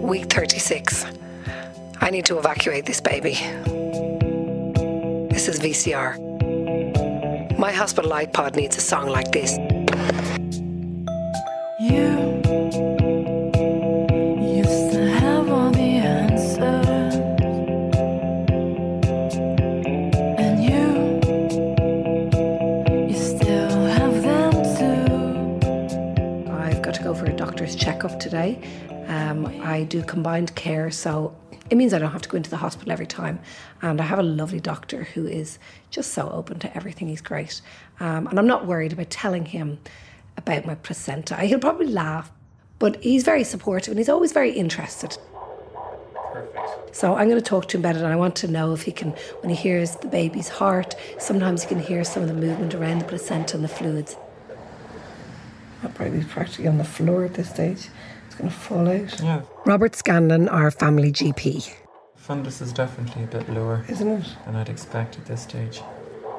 Week 0.06 0.32
36. 0.32 1.04
I 2.00 2.10
need 2.10 2.26
to 2.26 2.38
evacuate 2.38 2.86
this 2.86 3.00
baby. 3.00 3.34
This 5.32 5.48
is 5.48 5.58
VCR. 5.58 6.29
My 7.60 7.72
hospital 7.72 8.12
iPod 8.12 8.56
needs 8.56 8.78
a 8.78 8.80
song 8.80 9.10
like 9.10 9.32
this. 9.32 9.58
I've 26.48 26.80
got 26.80 26.94
to 26.94 27.02
go 27.02 27.12
for 27.12 27.26
a 27.26 27.36
doctor's 27.36 27.76
checkup 27.76 28.18
today. 28.18 28.58
Um, 29.08 29.44
I 29.62 29.82
do 29.82 30.02
combined 30.02 30.54
care, 30.54 30.90
so 30.90 31.36
it 31.70 31.76
means 31.76 31.94
I 31.94 31.98
don't 31.98 32.10
have 32.10 32.22
to 32.22 32.28
go 32.28 32.36
into 32.36 32.50
the 32.50 32.56
hospital 32.56 32.92
every 32.92 33.06
time. 33.06 33.40
And 33.80 34.00
I 34.00 34.04
have 34.04 34.18
a 34.18 34.24
lovely 34.24 34.60
doctor 34.60 35.04
who 35.04 35.26
is 35.26 35.58
just 35.90 36.12
so 36.12 36.28
open 36.30 36.58
to 36.58 36.76
everything. 36.76 37.08
He's 37.08 37.20
great. 37.20 37.62
Um, 38.00 38.26
and 38.26 38.38
I'm 38.38 38.46
not 38.46 38.66
worried 38.66 38.92
about 38.92 39.08
telling 39.10 39.46
him 39.46 39.78
about 40.36 40.66
my 40.66 40.74
placenta. 40.74 41.36
He'll 41.36 41.60
probably 41.60 41.86
laugh, 41.86 42.30
but 42.78 43.02
he's 43.02 43.22
very 43.22 43.44
supportive 43.44 43.92
and 43.92 43.98
he's 43.98 44.08
always 44.08 44.32
very 44.32 44.50
interested. 44.50 45.16
Perfect. 46.32 46.94
So 46.96 47.14
I'm 47.14 47.28
going 47.28 47.40
to 47.40 47.48
talk 47.48 47.68
to 47.68 47.76
him 47.76 47.82
about 47.82 47.96
it, 47.96 48.02
and 48.02 48.12
I 48.12 48.16
want 48.16 48.36
to 48.36 48.48
know 48.48 48.72
if 48.72 48.82
he 48.82 48.92
can, 48.92 49.10
when 49.40 49.50
he 49.50 49.56
hears 49.56 49.96
the 49.96 50.08
baby's 50.08 50.48
heart, 50.48 50.94
sometimes 51.18 51.62
he 51.62 51.68
can 51.68 51.80
hear 51.80 52.04
some 52.04 52.22
of 52.22 52.28
the 52.28 52.34
movement 52.34 52.74
around 52.74 53.00
the 53.00 53.04
placenta 53.04 53.56
and 53.56 53.64
the 53.64 53.68
fluids. 53.68 54.16
I'll 55.82 55.90
probably 55.90 56.18
be 56.18 56.24
practically 56.24 56.66
on 56.66 56.78
the 56.78 56.84
floor 56.84 57.24
at 57.24 57.34
this 57.34 57.50
stage. 57.50 57.88
Going 58.40 58.50
to 58.50 58.58
fall 58.58 58.88
out. 58.88 59.20
Yeah. 59.20 59.42
Robert 59.66 59.94
Scanlon, 59.94 60.48
our 60.48 60.70
family 60.70 61.12
GP. 61.12 61.70
Fundus 62.18 62.62
is 62.62 62.72
definitely 62.72 63.24
a 63.24 63.26
bit 63.26 63.50
lower, 63.50 63.84
isn't 63.86 64.08
it? 64.08 64.26
Than 64.46 64.56
I'd 64.56 64.70
expect 64.70 65.18
at 65.18 65.26
this 65.26 65.42
stage. 65.42 65.82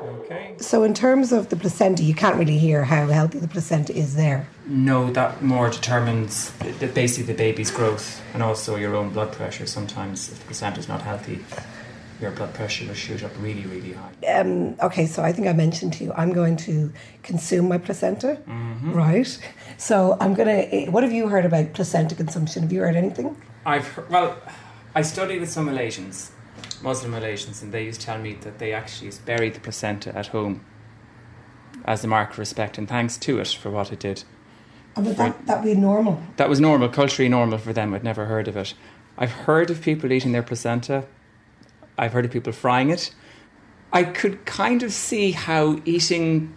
Okay. 0.04 0.56
So, 0.58 0.82
in 0.82 0.96
terms 0.96 1.32
of 1.32 1.50
the 1.50 1.56
placenta, 1.56 2.02
you 2.02 2.16
can't 2.16 2.38
really 2.38 2.58
hear 2.58 2.84
how 2.84 3.06
healthy 3.06 3.38
the 3.38 3.48
placenta 3.48 3.96
is 3.96 4.16
there. 4.16 4.48
No, 4.66 5.12
that 5.12 5.44
more 5.44 5.70
determines 5.70 6.52
the, 6.80 6.88
basically 6.88 7.32
the 7.32 7.38
baby's 7.38 7.70
growth 7.70 8.20
and 8.34 8.42
also 8.42 8.78
your 8.78 8.96
own 8.96 9.12
blood 9.12 9.32
pressure. 9.32 9.68
Sometimes, 9.68 10.32
if 10.32 10.40
the 10.40 10.46
placenta 10.46 10.80
is 10.80 10.88
not 10.88 11.04
healthy, 11.04 11.46
your 12.22 12.32
blood 12.32 12.54
pressure 12.54 12.86
will 12.86 12.94
shoot 12.94 13.24
up 13.24 13.32
really, 13.40 13.66
really 13.66 13.94
high. 13.94 14.12
Um, 14.40 14.76
okay, 14.82 15.08
so 15.08 15.24
I 15.24 15.32
think 15.32 15.48
I 15.48 15.54
mentioned 15.54 15.94
to 15.94 16.04
you, 16.04 16.14
I'm 16.16 16.32
going 16.34 16.56
to 16.58 16.94
consume 17.24 17.68
my 17.68 17.78
placenta, 17.80 18.38
Mhm. 18.48 18.94
right? 18.96 19.40
So 19.78 20.18
I'm 20.22 20.34
going 20.36 20.48
to. 20.86 20.92
What 20.92 21.04
have 21.04 21.12
you 21.12 21.28
heard 21.28 21.46
about 21.46 21.74
placenta 21.74 22.14
consumption? 22.16 22.62
Have 22.64 22.72
you 22.72 22.82
heard 22.82 22.96
anything? 22.96 23.36
I've 23.66 23.88
heard, 23.88 24.10
well, 24.10 24.38
I 24.94 25.02
studied 25.02 25.40
with 25.40 25.50
some 25.52 25.68
Malaysians, 25.68 26.30
Muslim 26.84 27.12
Malaysians, 27.14 27.62
and 27.64 27.72
they 27.72 27.86
used 27.86 28.02
to 28.02 28.06
tell 28.06 28.20
me 28.20 28.34
that 28.42 28.60
they 28.60 28.74
actually 28.74 29.12
buried 29.26 29.56
the 29.56 29.60
placenta 29.60 30.16
at 30.16 30.28
home 30.28 30.62
as 31.86 32.04
a 32.04 32.08
mark 32.08 32.32
of 32.34 32.40
respect 32.40 32.78
and 32.78 32.88
thanks 32.88 33.18
to 33.18 33.40
it 33.40 33.48
for 33.48 33.72
what 33.72 33.92
it 33.92 34.00
did. 34.00 34.24
Oh, 34.96 35.02
but 35.02 35.18
that 35.18 35.48
that 35.48 35.64
be 35.64 35.74
normal. 35.74 36.22
That 36.38 36.50
was 36.50 36.60
normal, 36.60 36.90
culturally 36.90 37.30
normal 37.30 37.58
for 37.58 37.74
them. 37.74 37.94
I'd 37.94 38.04
never 38.04 38.26
heard 38.26 38.48
of 38.48 38.56
it. 38.58 38.74
I've 39.18 39.32
heard 39.32 39.70
of 39.72 39.82
people 39.82 40.12
eating 40.12 40.32
their 40.34 40.44
placenta. 40.44 41.06
I've 41.98 42.14
heard 42.14 42.26
of 42.26 42.32
people 42.32 42.54
frying 42.54 42.90
it. 42.90 43.14
I 43.94 44.04
could 44.04 44.46
kind 44.46 44.84
of 44.84 44.94
see 44.94 45.32
how 45.32 45.82
eating 45.86 46.56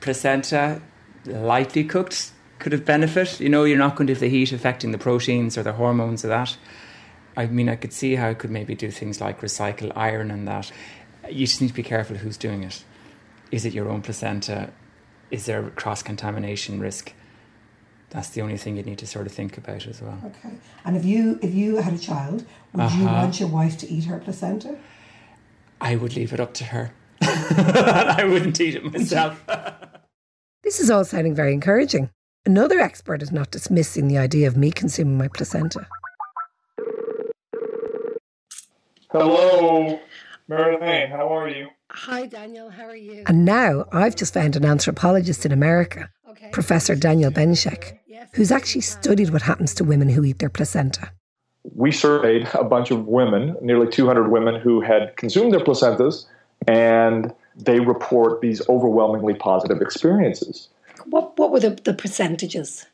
placenta 0.00 0.82
lightly 1.24 1.84
cooked 1.84 2.32
could 2.58 2.72
have 2.72 2.84
benefit. 2.84 3.40
You 3.40 3.48
know, 3.48 3.64
you're 3.64 3.78
not 3.78 3.96
going 3.96 4.06
to 4.08 4.12
have 4.12 4.20
the 4.20 4.28
heat 4.28 4.52
affecting 4.52 4.92
the 4.92 4.98
proteins 4.98 5.56
or 5.56 5.62
the 5.62 5.72
hormones 5.72 6.24
of 6.24 6.30
that. 6.30 6.56
I 7.36 7.46
mean, 7.46 7.68
I 7.68 7.76
could 7.76 7.92
see 7.92 8.16
how 8.16 8.28
it 8.28 8.38
could 8.38 8.50
maybe 8.50 8.74
do 8.74 8.90
things 8.90 9.20
like 9.20 9.40
recycle 9.40 9.92
iron 9.96 10.30
and 10.30 10.46
that. 10.48 10.70
You 11.28 11.46
just 11.46 11.60
need 11.60 11.68
to 11.68 11.74
be 11.74 11.82
careful 11.82 12.16
who's 12.16 12.36
doing 12.36 12.62
it. 12.62 12.84
Is 13.50 13.64
it 13.64 13.72
your 13.72 13.88
own 13.88 14.02
placenta? 14.02 14.72
Is 15.30 15.46
there 15.46 15.70
cross 15.70 16.02
contamination 16.02 16.80
risk? 16.80 17.12
That's 18.12 18.28
the 18.28 18.42
only 18.42 18.58
thing 18.58 18.76
you 18.76 18.82
need 18.82 18.98
to 18.98 19.06
sort 19.06 19.24
of 19.26 19.32
think 19.32 19.56
about 19.56 19.86
as 19.86 20.02
well. 20.02 20.18
Okay. 20.26 20.54
And 20.84 20.96
if 20.98 21.04
you 21.04 21.38
if 21.42 21.54
you 21.54 21.76
had 21.76 21.94
a 21.94 21.98
child, 21.98 22.44
would 22.74 22.92
you 22.92 23.06
Uh-huh. 23.06 23.22
want 23.22 23.40
your 23.40 23.48
wife 23.48 23.78
to 23.78 23.88
eat 23.90 24.04
her 24.04 24.18
placenta? 24.18 24.76
I 25.80 25.96
would 25.96 26.14
leave 26.14 26.32
it 26.34 26.38
up 26.38 26.52
to 26.54 26.64
her. 26.64 26.92
I 27.22 28.24
wouldn't 28.24 28.60
eat 28.60 28.74
it 28.76 28.84
myself. 28.84 29.42
This 30.64 30.78
is 30.78 30.90
all 30.90 31.04
sounding 31.04 31.34
very 31.34 31.52
encouraging. 31.52 32.08
Another 32.46 32.78
expert 32.78 33.20
is 33.20 33.32
not 33.32 33.50
dismissing 33.50 34.06
the 34.06 34.16
idea 34.16 34.46
of 34.46 34.56
me 34.56 34.70
consuming 34.70 35.18
my 35.18 35.26
placenta. 35.26 35.88
Hello, 39.10 39.98
Marilyn. 40.56 41.10
How 41.10 41.34
are 41.34 41.48
you? 41.48 41.68
Hi, 41.90 42.26
Daniel. 42.26 42.68
How 42.68 42.84
are 42.84 42.96
you? 42.96 43.24
And 43.26 43.44
now 43.44 43.86
I've 43.90 44.16
just 44.16 44.34
found 44.34 44.54
an 44.54 44.64
anthropologist 44.64 45.46
in 45.46 45.52
America, 45.52 46.10
Professor 46.52 46.94
Daniel 46.94 47.30
Benyshek, 47.30 47.98
who's 48.34 48.52
actually 48.52 48.82
studied 48.82 49.30
what 49.30 49.42
happens 49.42 49.74
to 49.74 49.84
women 49.84 50.10
who 50.10 50.24
eat 50.24 50.38
their 50.40 50.50
placenta. 50.50 51.10
We 51.74 51.90
surveyed 51.90 52.48
a 52.54 52.64
bunch 52.64 52.90
of 52.90 53.06
women, 53.06 53.56
nearly 53.62 53.88
200 53.88 54.28
women 54.28 54.60
who 54.60 54.80
had 54.80 55.16
consumed 55.16 55.52
their 55.52 55.60
placentas, 55.60 56.26
and 56.66 57.32
they 57.56 57.80
report 57.80 58.40
these 58.40 58.66
overwhelmingly 58.68 59.34
positive 59.34 59.80
experiences. 59.80 60.68
What 61.06 61.38
what 61.38 61.50
were 61.50 61.60
the, 61.60 61.70
the 61.70 61.94
percentages? 61.94 62.86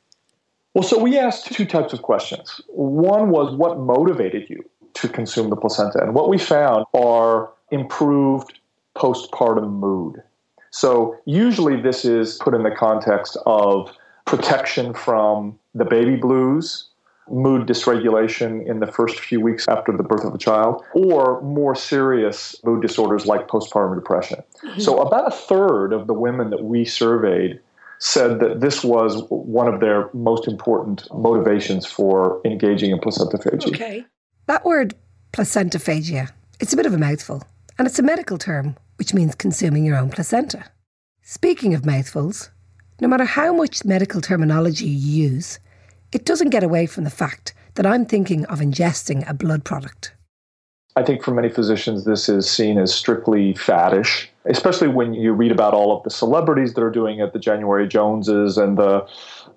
Well, 0.75 0.85
so 0.85 0.99
we 0.99 1.19
asked 1.19 1.53
two 1.53 1.65
types 1.65 1.93
of 1.93 2.03
questions. 2.03 2.61
One 2.69 3.31
was 3.31 3.55
what 3.57 3.81
motivated 3.81 4.49
you 4.49 4.65
to 5.01 5.09
consume 5.09 5.51
the 5.51 5.57
placenta? 5.57 6.03
And 6.03 6.15
what 6.15 6.29
we 6.29 6.39
found 6.39 6.85
are 6.95 7.51
improved 7.71 8.59
postpartum 8.97 9.71
mood. 9.73 10.23
So 10.71 11.17
usually 11.25 11.81
this 11.81 12.05
is 12.05 12.37
put 12.39 12.55
in 12.55 12.63
the 12.63 12.71
context 12.71 13.37
of 13.47 13.91
protection 14.27 14.93
from 14.93 15.59
the 15.75 15.85
baby 15.85 16.17
blues, 16.17 16.89
mood 17.31 17.67
dysregulation 17.67 18.67
in 18.69 18.81
the 18.81 18.87
first 18.87 19.21
few 19.21 19.41
weeks 19.41 19.67
after 19.69 19.97
the 19.97 20.03
birth 20.03 20.25
of 20.25 20.35
a 20.35 20.39
child, 20.39 20.83
or 20.93 21.41
more 21.43 21.75
serious 21.75 22.57
mood 22.65 22.83
disorders 22.83 23.27
like 23.27 23.49
postpartum 23.49 23.95
depression. 23.95 24.43
Mm-hmm. 24.65 24.81
So 24.81 24.99
about 24.99 25.27
a 25.29 25.35
third 25.35 25.93
of 25.93 26.07
the 26.07 26.15
women 26.15 26.51
that 26.51 26.65
we 26.65 26.85
surveyed 26.85 27.61
said 27.99 28.41
that 28.41 28.61
this 28.61 28.85
was 28.85 29.25
one 29.29 29.73
of 29.73 29.81
their 29.81 30.09
most 30.13 30.47
important 30.47 31.09
motivations 31.13 31.85
for 31.85 32.41
engaging 32.45 32.91
in 32.91 32.99
placentophagy. 32.99 33.69
Okay. 33.69 34.05
That 34.49 34.65
word 34.65 34.95
placentophagia, 35.35 36.31
it's 36.59 36.73
a 36.73 36.77
bit 36.77 36.87
of 36.87 36.95
a 36.95 36.99
mouthful, 36.99 37.45
and 37.79 37.87
it's 37.87 37.99
a 37.99 38.03
medical 38.03 38.39
term 38.39 38.79
which 38.97 39.13
means 39.13 39.35
consuming 39.35 39.85
your 39.85 39.99
own 39.99 40.09
placenta. 40.09 40.65
Speaking 41.21 41.75
of 41.75 41.85
mouthfuls, 41.85 42.49
no 42.99 43.09
matter 43.09 43.27
how 43.27 43.53
much 43.53 43.85
medical 43.85 44.23
terminology 44.23 44.87
you 44.87 45.29
use, 45.29 45.59
it 46.13 46.25
doesn't 46.25 46.49
get 46.49 46.63
away 46.63 46.87
from 46.87 47.05
the 47.05 47.11
fact 47.11 47.53
that 47.75 47.85
I'm 47.85 48.07
thinking 48.07 48.47
of 48.47 48.61
ingesting 48.61 49.29
a 49.29 49.35
blood 49.35 49.67
product. 49.67 50.15
I 50.97 51.03
think 51.03 51.23
for 51.23 51.33
many 51.33 51.51
physicians, 51.51 52.07
this 52.07 52.31
is 52.31 52.51
seen 52.51 52.79
as 52.79 52.95
strictly 52.95 53.53
faddish, 53.53 54.29
especially 54.47 54.89
when 54.89 55.13
you 55.13 55.35
read 55.35 55.53
about 55.53 55.75
all 55.75 55.95
of 55.95 56.03
the 56.05 56.11
celebrities 56.11 56.73
that 56.73 56.83
are 56.83 56.91
doing 56.91 57.19
it, 57.19 57.35
the 57.35 57.39
January 57.39 57.87
Joneses 57.87 58.57
and 58.57 58.79
the 58.79 59.07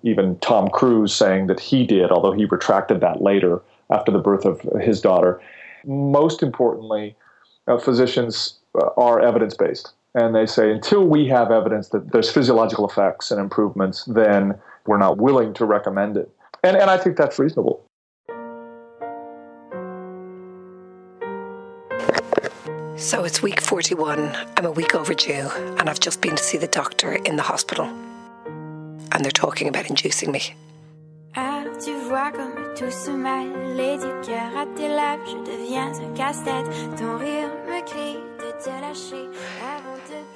even 0.03 0.37
Tom 0.39 0.67
Cruise 0.67 1.15
saying 1.15 1.47
that 1.47 1.61
he 1.61 1.85
did, 1.85 2.11
although 2.11 2.33
he 2.33 2.43
retracted 2.43 2.99
that 2.99 3.21
later 3.21 3.61
after 3.91 4.11
the 4.11 4.19
birth 4.19 4.45
of 4.45 4.61
his 4.81 5.01
daughter. 5.01 5.41
Most 5.85 6.43
importantly, 6.43 7.15
uh, 7.67 7.77
physicians 7.77 8.59
uh, 8.75 8.89
are 8.97 9.19
evidence 9.19 9.55
based. 9.55 9.93
And 10.13 10.35
they 10.35 10.45
say 10.45 10.71
until 10.71 11.05
we 11.05 11.27
have 11.27 11.51
evidence 11.51 11.89
that 11.89 12.11
there's 12.11 12.29
physiological 12.29 12.87
effects 12.87 13.31
and 13.31 13.39
improvements, 13.39 14.03
then 14.05 14.55
we're 14.85 14.97
not 14.97 15.17
willing 15.17 15.53
to 15.55 15.65
recommend 15.65 16.17
it. 16.17 16.29
And, 16.63 16.75
and 16.75 16.89
I 16.89 16.97
think 16.97 17.17
that's 17.17 17.39
reasonable. 17.39 17.85
So 22.97 23.23
it's 23.23 23.41
week 23.41 23.61
41. 23.61 24.19
I'm 24.57 24.65
a 24.65 24.71
week 24.71 24.93
overdue, 24.93 25.49
and 25.79 25.89
I've 25.89 25.99
just 25.99 26.21
been 26.21 26.35
to 26.35 26.43
see 26.43 26.57
the 26.57 26.67
doctor 26.67 27.13
in 27.13 27.35
the 27.35 27.43
hospital. 27.43 27.85
And 27.85 29.25
they're 29.25 29.31
talking 29.31 29.67
about 29.67 29.89
inducing 29.89 30.31
me. 30.31 30.53
Tu 31.83 31.93
vois 32.07 32.31
comme 32.31 32.73
tout 32.75 32.91
se 32.91 33.09
mêle 33.09 33.75
Les 33.75 33.97
du 33.97 34.11
cœur 34.23 34.51
à 34.55 34.65
tes 34.75 34.87
lèvres 34.87 35.25
Je 35.25 35.51
deviens 35.51 35.91
un 35.91 36.13
casse-tête 36.15 36.65
Ton 36.97 37.17
rire 37.17 37.49
me 37.67 37.83
crie 37.83 38.19
de 38.37 38.51
te 38.63 38.69
lâcher 38.69 39.29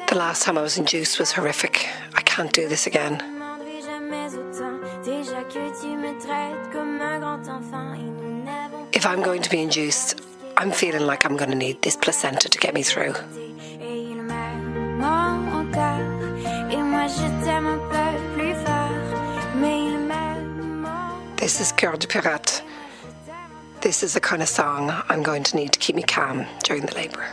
The 0.08 0.16
last 0.16 0.44
time 0.44 0.58
I 0.58 0.62
was 0.62 0.78
induced 0.78 1.20
was 1.20 1.32
horrific. 1.32 1.88
I 2.18 2.22
can't 2.24 2.52
do 2.52 2.68
this 2.68 2.88
again. 2.88 3.20
demanderai 3.20 3.82
jamais 3.82 4.28
autant 4.36 4.80
Déjà 5.04 5.44
que 5.44 5.82
tu 5.82 5.96
me 5.96 6.20
traites 6.20 6.72
comme 6.74 7.00
un 7.00 7.20
grand 7.20 7.48
enfant 7.48 7.94
Et 7.94 8.02
nous 8.04 8.44
n'avons 8.44 8.88
If 8.94 9.06
I'm 9.06 9.22
going 9.22 9.42
to 9.42 9.50
be 9.50 9.62
induced, 9.62 10.22
I'm 10.58 10.72
feeling 10.72 11.06
like 11.06 11.26
I'm 11.26 11.38
going 11.38 11.52
to 11.52 11.58
need 11.58 11.82
this 11.82 11.96
placenta 11.96 12.50
to 12.50 12.58
get 12.58 12.74
me 12.74 12.82
through. 12.82 13.14
This 21.46 21.62
is 21.62 21.72
Cœur 21.74 22.00
de 22.00 22.08
Pirate. 22.08 22.64
This 23.82 24.02
is 24.02 24.16
the 24.16 24.20
kind 24.20 24.42
of 24.42 24.50
song 24.50 24.92
I'm 25.10 25.22
going 25.22 25.44
to 25.44 25.56
need 25.56 25.74
to 25.74 25.78
keep 25.78 25.96
me 25.96 26.02
calm 26.02 26.44
during 26.64 26.88
the 26.88 26.96
labour. 26.96 27.24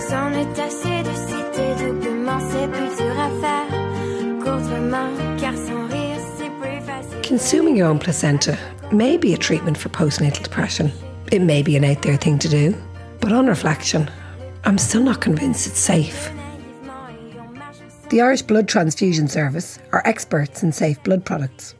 C'en 0.00 0.34
est 0.34 0.58
assez 0.58 1.02
de 1.02 1.14
citer 1.14 1.74
doublement, 1.78 2.38
c'est 2.50 2.68
plus 2.70 2.94
dur 2.98 3.18
à 3.18 3.30
faire 3.40 3.70
qu'autrement, 4.44 5.08
car 5.38 5.54
sans 5.56 5.86
rire, 5.88 6.20
c'est 6.36 6.50
plus 6.60 6.82
facile. 6.82 7.22
Consuming 7.22 7.74
your 7.74 7.88
own 7.88 7.98
placenta 7.98 8.58
may 8.92 9.16
be 9.16 9.32
a 9.32 9.38
treatment 9.38 9.78
for 9.78 9.88
postnatal 9.88 10.42
depression. 10.42 10.92
It 11.32 11.40
may 11.40 11.62
be 11.62 11.74
an 11.74 11.84
out 11.84 12.02
there 12.02 12.18
thing 12.18 12.38
to 12.40 12.50
do, 12.50 12.74
but 13.22 13.32
on 13.32 13.46
reflection, 13.46 14.10
I'm 14.66 14.76
still 14.76 15.02
not 15.02 15.22
convinced 15.22 15.66
it's 15.66 15.80
safe. 15.80 16.30
The 18.10 18.20
Irish 18.20 18.42
Blood 18.42 18.68
Transfusion 18.68 19.28
Service 19.28 19.78
are 19.90 20.02
experts 20.04 20.62
in 20.62 20.72
safe 20.72 21.02
blood 21.02 21.24
products. 21.24 21.74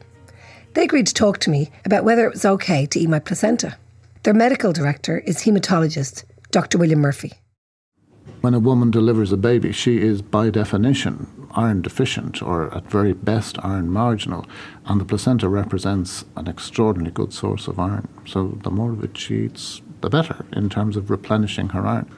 They 0.73 0.83
agreed 0.83 1.05
to 1.07 1.13
talk 1.13 1.37
to 1.39 1.51
me 1.51 1.69
about 1.85 2.03
whether 2.03 2.25
it 2.25 2.33
was 2.33 2.45
okay 2.45 2.87
to 2.87 2.99
eat 2.99 3.09
my 3.09 3.19
placenta. 3.19 3.77
Their 4.23 4.33
medical 4.33 4.73
director 4.73 5.19
is 5.19 5.43
haematologist 5.43 6.23
Dr. 6.49 6.79
William 6.79 6.99
Murphy. 6.99 7.33
When 8.41 8.55
a 8.55 8.59
woman 8.59 8.89
delivers 8.89 9.31
a 9.31 9.37
baby, 9.37 9.71
she 9.71 10.01
is 10.01 10.23
by 10.23 10.49
definition 10.49 11.27
iron 11.51 11.81
deficient 11.81 12.41
or 12.41 12.75
at 12.75 12.89
very 12.89 13.13
best 13.13 13.57
iron 13.63 13.89
marginal, 13.89 14.45
and 14.87 14.99
the 14.99 15.05
placenta 15.05 15.47
represents 15.47 16.25
an 16.35 16.47
extraordinarily 16.47 17.11
good 17.11 17.33
source 17.33 17.67
of 17.67 17.79
iron. 17.79 18.07
So 18.25 18.57
the 18.63 18.71
more 18.71 18.91
of 18.91 19.03
it 19.03 19.17
she 19.17 19.45
eats, 19.45 19.81
the 20.01 20.09
better 20.09 20.45
in 20.51 20.69
terms 20.69 20.97
of 20.97 21.09
replenishing 21.09 21.69
her 21.69 21.85
iron. 21.85 22.11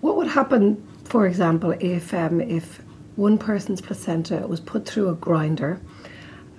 What 0.00 0.16
would 0.16 0.28
happen, 0.28 0.82
for 1.04 1.26
example, 1.26 1.72
if 1.80 2.14
um, 2.14 2.40
if 2.40 2.80
one 3.18 3.36
person's 3.36 3.80
placenta 3.80 4.46
was 4.46 4.60
put 4.60 4.86
through 4.86 5.08
a 5.08 5.14
grinder, 5.14 5.80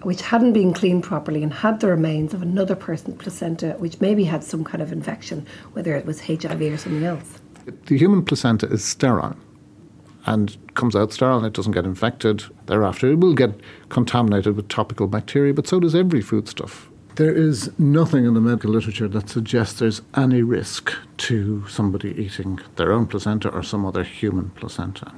which 0.03 0.21
hadn't 0.21 0.51
been 0.51 0.73
cleaned 0.73 1.03
properly 1.03 1.41
and 1.41 1.53
had 1.53 1.79
the 1.79 1.87
remains 1.87 2.33
of 2.33 2.41
another 2.41 2.75
person's 2.75 3.15
placenta, 3.17 3.71
which 3.77 4.01
maybe 4.01 4.25
had 4.25 4.43
some 4.43 4.65
kind 4.65 4.81
of 4.81 4.91
infection, 4.91 5.47
whether 5.71 5.95
it 5.95 6.05
was 6.05 6.19
HIV 6.19 6.61
or 6.61 6.77
something 6.77 7.05
else? 7.05 7.39
The 7.85 7.97
human 7.97 8.25
placenta 8.25 8.67
is 8.67 8.83
sterile 8.83 9.37
and 10.25 10.57
comes 10.73 10.97
out 10.97 11.13
sterile 11.13 11.37
and 11.37 11.45
it 11.45 11.53
doesn't 11.53 11.71
get 11.71 11.85
infected 11.85 12.43
thereafter. 12.65 13.09
It 13.09 13.19
will 13.19 13.35
get 13.35 13.51
contaminated 13.87 14.57
with 14.57 14.67
topical 14.67 15.07
bacteria, 15.07 15.53
but 15.53 15.65
so 15.65 15.79
does 15.79 15.95
every 15.95 16.21
foodstuff. 16.21 16.89
There 17.15 17.33
is 17.33 17.71
nothing 17.79 18.25
in 18.25 18.33
the 18.33 18.41
medical 18.41 18.71
literature 18.71 19.07
that 19.07 19.29
suggests 19.29 19.79
there's 19.79 20.01
any 20.13 20.41
risk 20.41 20.93
to 21.19 21.65
somebody 21.69 22.11
eating 22.21 22.59
their 22.75 22.91
own 22.91 23.07
placenta 23.07 23.47
or 23.47 23.63
some 23.63 23.85
other 23.85 24.03
human 24.03 24.49
placenta. 24.51 25.13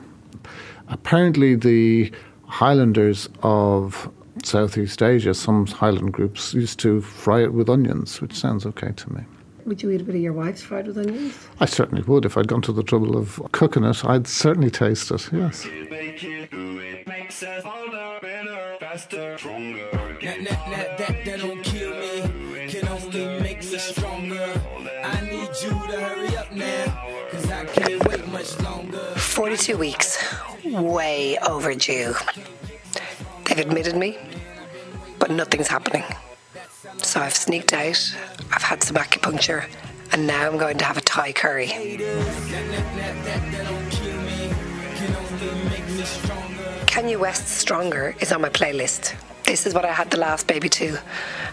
Apparently, 0.88 1.56
the 1.56 2.12
Highlanders 2.46 3.30
of 3.44 4.12
Southeast 4.44 5.02
Asia, 5.02 5.34
some 5.34 5.68
Highland 5.68 6.14
groups 6.14 6.54
used 6.54 6.80
to 6.80 7.02
fry 7.02 7.44
it 7.44 7.54
with 7.54 7.70
onions, 7.70 8.22
which 8.22 8.34
sounds 8.34 8.66
okay 8.66 8.92
to 8.92 9.14
me. 9.14 9.24
Would 9.66 9.84
you 9.84 9.92
eat 9.92 10.02
a 10.02 10.04
bit 10.04 10.16
of 10.16 10.22
your 10.22 10.34
wife's 10.34 10.62
fried 10.62 10.88
with 10.88 10.98
onions? 10.98 11.38
I 11.60 11.66
certainly 11.66 12.02
would. 12.04 12.26
If 12.26 12.36
I'd 12.38 12.48
gone 12.48 12.64
to 12.64 12.72
the 12.72 12.84
trouble 12.84 13.16
of 13.16 13.42
cooking 13.52 13.84
it, 13.84 14.04
I'd 14.04 14.28
certainly 14.28 14.72
taste 14.72 15.12
it, 15.12 15.30
yes. 15.32 15.68
Forty-two 29.42 29.76
weeks, 29.76 30.24
way 30.64 31.36
overdue. 31.40 32.14
They've 33.46 33.58
admitted 33.58 33.96
me, 33.96 34.20
but 35.18 35.32
nothing's 35.32 35.68
happening. 35.68 36.04
So 36.98 37.22
I've 37.22 37.34
sneaked 37.36 37.74
out. 37.74 38.16
I've 38.54 38.62
had 38.62 38.84
some 38.84 38.98
acupuncture, 38.98 39.68
and 40.12 40.28
now 40.28 40.46
I'm 40.48 40.60
going 40.60 40.78
to 40.78 40.86
have 40.86 40.98
a 40.98 41.02
Thai 41.02 41.34
curry. 41.34 41.70
Kanye 46.86 47.20
West's 47.20 47.50
Stronger 47.50 48.16
is 48.20 48.32
on 48.32 48.42
my 48.42 48.50
playlist. 48.50 49.16
This 49.46 49.66
is 49.66 49.74
what 49.74 49.86
I 49.86 49.92
had 49.92 50.12
the 50.12 50.18
last 50.18 50.46
baby 50.46 50.70
to, 50.70 51.00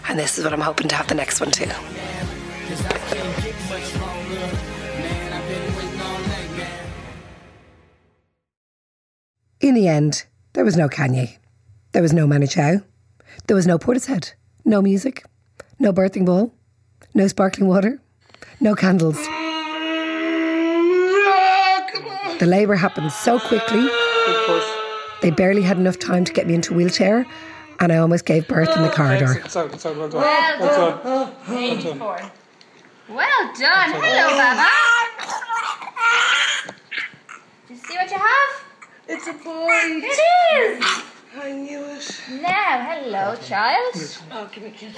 and 0.07 0.19
this 0.19 0.37
is 0.37 0.43
what 0.43 0.53
I'm 0.53 0.61
hoping 0.61 0.89
to 0.89 0.95
have 0.95 1.07
the 1.07 1.15
next 1.15 1.39
one 1.39 1.49
to. 1.49 1.65
In 9.59 9.75
the 9.75 9.87
end, 9.87 10.25
there 10.53 10.63
was 10.65 10.77
no 10.77 10.87
Kanye. 10.87 11.37
There 11.91 12.01
was 12.01 12.13
no 12.13 12.25
Manu 12.27 12.47
Chao. 12.47 12.81
There 13.47 13.55
was 13.55 13.67
no 13.67 13.77
Portishead. 13.77 14.33
No 14.65 14.81
music. 14.81 15.25
No 15.79 15.91
birthing 15.91 16.25
ball. 16.25 16.53
No 17.13 17.27
sparkling 17.27 17.67
water. 17.67 17.99
No 18.61 18.75
candles. 18.75 19.17
The 22.39 22.45
labour 22.45 22.75
happened 22.75 23.11
so 23.11 23.37
quickly. 23.39 23.89
They 25.21 25.31
barely 25.31 25.61
had 25.61 25.77
enough 25.77 25.99
time 25.99 26.23
to 26.23 26.31
get 26.31 26.47
me 26.47 26.53
into 26.53 26.73
a 26.73 26.77
wheelchair, 26.77 27.25
and 27.81 27.91
I 27.91 27.97
almost 27.97 28.25
gave 28.25 28.47
birth 28.47 28.69
in 28.77 28.83
the 28.83 28.89
corridor. 28.89 29.41
It's 29.43 29.57
out, 29.57 29.73
it's 29.73 29.85
out, 29.85 29.97
well 29.97 30.07
done. 30.07 30.21
Well 30.21 30.59
Well 30.59 30.93
done. 31.03 31.03
done. 31.03 31.99
Well 31.99 31.99
done. 31.99 32.31
Well 33.09 33.53
done. 33.59 33.91
Hello, 33.91 34.29
Baba. 34.37 34.69
Do 37.67 37.73
you 37.73 37.79
see 37.81 37.95
what 37.97 38.09
you 38.09 38.17
have? 38.17 38.63
It's 39.11 39.25
a 39.25 39.33
boy. 39.33 39.67
It 39.71 40.19
is. 40.53 40.85
I 41.35 41.51
knew 41.51 41.83
it. 41.83 42.21
Now, 42.43 42.85
hello, 42.91 43.35
child. 43.37 43.95
Oh, 44.31 44.47
give 44.53 44.63
me 44.63 44.69
a 44.69 44.71
kiss. 44.71 44.95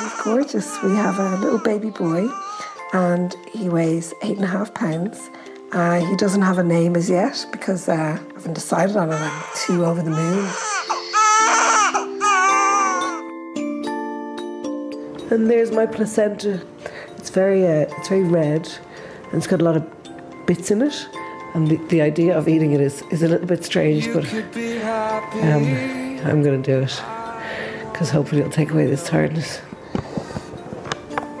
He's 0.00 0.22
gorgeous. 0.24 0.82
We 0.82 0.96
have 0.96 1.20
a 1.20 1.36
little 1.36 1.60
baby 1.60 1.90
boy, 1.90 2.28
and 2.92 3.32
he 3.52 3.68
weighs 3.68 4.12
eight 4.24 4.34
and 4.34 4.44
a 4.44 4.48
half 4.48 4.74
pounds. 4.74 5.30
Uh, 5.70 6.00
he 6.04 6.16
doesn't 6.16 6.42
have 6.42 6.58
a 6.58 6.64
name 6.64 6.96
as 6.96 7.08
yet 7.08 7.46
because 7.52 7.88
uh, 7.88 7.92
I 7.92 8.18
haven't 8.34 8.54
decided 8.54 8.96
on 8.96 9.12
it. 9.12 9.20
I'm 9.20 9.44
too 9.54 9.84
over 9.84 10.02
the 10.02 10.10
moon. 10.10 10.50
And 15.30 15.48
there's 15.48 15.70
my 15.70 15.86
placenta. 15.86 16.60
It's 17.26 17.34
very, 17.34 17.66
uh, 17.66 17.86
it's 17.98 18.08
very 18.08 18.22
red, 18.22 18.68
and 19.24 19.34
it's 19.34 19.48
got 19.48 19.60
a 19.60 19.64
lot 19.64 19.76
of 19.76 20.46
bits 20.46 20.70
in 20.70 20.80
it. 20.80 21.08
And 21.54 21.66
the, 21.66 21.76
the 21.88 22.00
idea 22.00 22.38
of 22.38 22.46
eating 22.46 22.70
it 22.70 22.80
is, 22.80 23.02
is 23.10 23.24
a 23.24 23.26
little 23.26 23.48
bit 23.48 23.64
strange, 23.64 24.06
but 24.12 24.32
um, 24.32 25.64
I'm 26.24 26.44
going 26.44 26.62
to 26.62 26.64
do 26.64 26.82
it 26.82 27.02
because 27.90 28.10
hopefully 28.10 28.42
it'll 28.42 28.52
take 28.52 28.70
away 28.70 28.86
this 28.86 29.08
tiredness. 29.08 29.60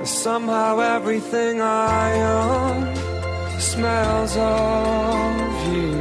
Somehow 0.02 0.80
everything 0.80 1.60
I 1.60 2.20
own 2.32 3.60
smells 3.60 4.36
of 4.36 5.72
you. 5.72 5.92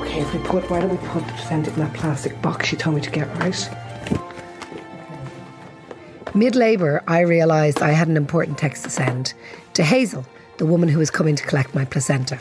Okay, 0.00 0.20
if 0.20 0.32
we 0.32 0.40
put, 0.44 0.70
why 0.70 0.80
don't 0.80 0.88
we 0.88 1.08
put 1.08 1.26
the 1.26 1.32
placenta 1.34 1.70
in 1.74 1.78
that 1.80 1.92
plastic 1.92 2.40
box 2.40 2.68
she 2.68 2.76
told 2.76 2.96
me 2.96 3.02
to 3.02 3.10
get 3.10 3.28
right? 3.36 3.83
Mid 6.36 6.56
labour, 6.56 7.00
I 7.06 7.20
realised 7.20 7.80
I 7.80 7.92
had 7.92 8.08
an 8.08 8.16
important 8.16 8.58
text 8.58 8.82
to 8.82 8.90
send 8.90 9.34
to 9.74 9.84
Hazel, 9.84 10.26
the 10.58 10.66
woman 10.66 10.88
who 10.88 10.98
was 10.98 11.08
coming 11.08 11.36
to 11.36 11.44
collect 11.44 11.76
my 11.76 11.84
placenta. 11.84 12.40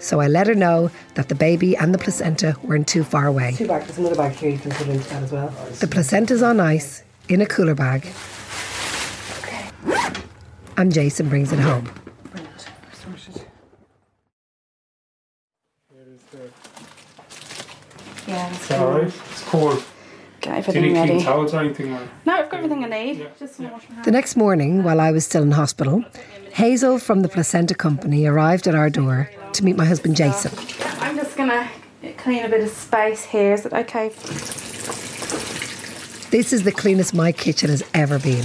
So 0.00 0.20
I 0.20 0.26
let 0.28 0.48
her 0.48 0.54
know 0.54 0.90
that 1.14 1.30
the 1.30 1.34
baby 1.34 1.74
and 1.74 1.94
the 1.94 1.98
placenta 1.98 2.56
weren't 2.62 2.86
too 2.86 3.02
far 3.02 3.26
away. 3.26 3.54
Two 3.56 3.66
bags, 3.66 3.86
there's 3.86 3.98
another 3.98 4.16
bag 4.16 4.32
here 4.32 4.50
you 4.50 4.58
can 4.58 4.70
put 4.72 4.86
into 4.86 5.08
that 5.08 5.22
as 5.22 5.32
well. 5.32 5.48
The 5.80 5.86
placenta's 5.86 6.42
on 6.42 6.60
ice 6.60 7.04
in 7.30 7.40
a 7.40 7.46
cooler 7.46 7.74
bag. 7.74 8.06
And 10.76 10.92
Jason 10.92 11.30
brings 11.30 11.52
it 11.52 11.58
home. 11.58 11.90
Yeah, 18.26 18.54
It's 18.54 18.70
alright. 18.70 19.06
It's 19.06 19.42
cold. 19.44 19.84
Get 20.42 20.50
Do 20.50 20.56
you 20.56 20.61
everything 20.76 20.92
need 20.94 21.06
clean 21.06 21.12
ready. 21.16 21.24
towels 21.24 21.54
or 21.54 21.60
anything? 21.60 21.92
Or? 21.92 22.08
No, 22.26 22.32
I've 22.34 22.50
got 22.50 22.58
everything 22.58 22.84
I 22.84 22.88
need. 22.88 23.28
Just 23.38 23.56
some 23.56 23.70
wash 23.70 23.88
my 23.88 23.94
hands. 23.94 24.04
The 24.04 24.10
next 24.10 24.36
morning, 24.36 24.82
while 24.82 25.00
I 25.00 25.10
was 25.10 25.24
still 25.24 25.42
in 25.42 25.52
hospital, 25.52 26.04
Hazel 26.52 26.98
from 26.98 27.20
the 27.20 27.28
placenta 27.28 27.74
company 27.74 28.26
arrived 28.26 28.66
at 28.66 28.74
our 28.74 28.90
door 28.90 29.30
to 29.52 29.64
meet 29.64 29.76
my 29.76 29.84
husband 29.84 30.16
Jason. 30.16 30.52
I'm 31.00 31.16
just 31.16 31.36
gonna 31.36 31.68
clean 32.18 32.44
a 32.44 32.48
bit 32.48 32.62
of 32.62 32.70
space 32.70 33.24
here. 33.24 33.54
Is 33.54 33.66
it 33.66 33.72
okay? 33.72 34.08
This 36.30 36.52
is 36.52 36.62
the 36.62 36.72
cleanest 36.72 37.14
my 37.14 37.32
kitchen 37.32 37.68
has 37.68 37.82
ever 37.94 38.18
been. 38.18 38.44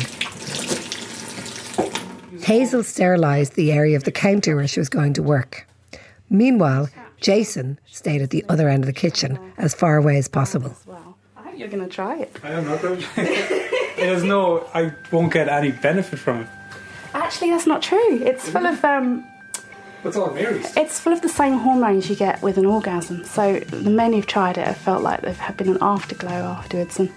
Hazel 2.43 2.83
sterilised 2.83 3.55
the 3.55 3.71
area 3.71 3.97
of 3.97 4.05
the 4.05 4.11
counter 4.11 4.55
where 4.55 4.67
she 4.67 4.79
was 4.79 4.89
going 4.89 5.13
to 5.13 5.23
work. 5.23 5.67
Meanwhile, 6.29 6.89
Jason 7.19 7.79
stayed 7.87 8.21
at 8.21 8.29
the 8.29 8.45
other 8.47 8.69
end 8.69 8.83
of 8.83 8.87
the 8.87 8.93
kitchen, 8.93 9.39
as 9.57 9.73
far 9.73 9.97
away 9.97 10.17
as 10.17 10.27
possible. 10.27 10.75
I 11.57 11.59
you're 11.59 11.69
gonna 11.69 11.87
try 11.89 12.17
it. 12.19 12.35
I 12.43 12.51
am 12.51 12.65
not 12.65 12.81
going 12.81 12.99
to. 12.99 13.03
try 13.05 13.23
it. 13.25 13.95
There's 13.97 14.23
no. 14.23 14.67
I 14.73 14.93
won't 15.11 15.31
get 15.33 15.49
any 15.49 15.71
benefit 15.71 16.19
from 16.19 16.41
it. 16.41 16.47
Actually, 17.13 17.49
that's 17.51 17.65
not 17.65 17.81
true. 17.81 18.21
It's 18.23 18.47
full 18.49 18.65
of 18.65 18.83
um, 18.85 19.25
What's 20.03 20.15
all 20.17 20.31
Mary's? 20.33 20.75
it's 20.77 20.99
full 20.99 21.13
of 21.13 21.21
the 21.21 21.29
same 21.29 21.57
hormones 21.57 22.09
you 22.09 22.15
get 22.15 22.41
with 22.43 22.57
an 22.57 22.65
orgasm. 22.65 23.23
So 23.25 23.59
the 23.59 23.89
men 23.89 24.13
who've 24.13 24.25
tried 24.27 24.57
it 24.57 24.67
have 24.67 24.77
felt 24.77 25.01
like 25.03 25.21
they've 25.21 25.35
had 25.37 25.57
been 25.57 25.69
an 25.69 25.79
afterglow 25.81 26.29
afterwards, 26.31 26.99
and 26.99 27.09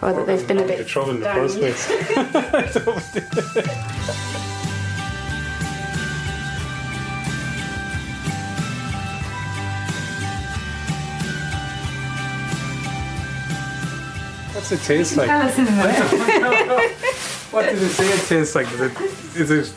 or 0.00 0.12
that 0.12 0.26
they've 0.26 0.46
been 0.46 0.58
a 0.58 0.66
bit. 0.66 0.78
Get 0.78 0.86
trouble 0.86 1.10
in 1.10 1.20
the 1.20 1.24
down. 1.24 1.48
first 1.48 1.58
place. 1.58 1.86
What's 14.56 14.72
it 14.72 14.80
taste 14.80 15.18
like? 15.18 15.26
Tell 15.28 15.42
us 15.42 15.58
in 15.58 15.66
a 15.66 15.70
minute. 15.70 16.92
what 17.50 17.66
does 17.66 17.82
it 17.82 17.90
say 17.90 18.08
it 18.08 18.26
tastes 18.26 18.54
like? 18.54 18.66
Is 18.72 18.80
it, 18.80 18.92
is 19.36 19.50
it 19.50 19.74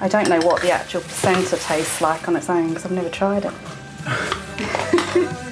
I 0.00 0.08
don't 0.08 0.28
know 0.28 0.40
what 0.40 0.60
the 0.60 0.72
actual 0.72 1.02
placenta 1.02 1.56
tastes 1.56 2.00
like 2.00 2.26
on 2.26 2.34
its 2.34 2.50
own 2.50 2.70
because 2.70 2.84
I've 2.84 2.90
never 2.90 3.10
tried 3.10 3.44
it. 3.44 3.52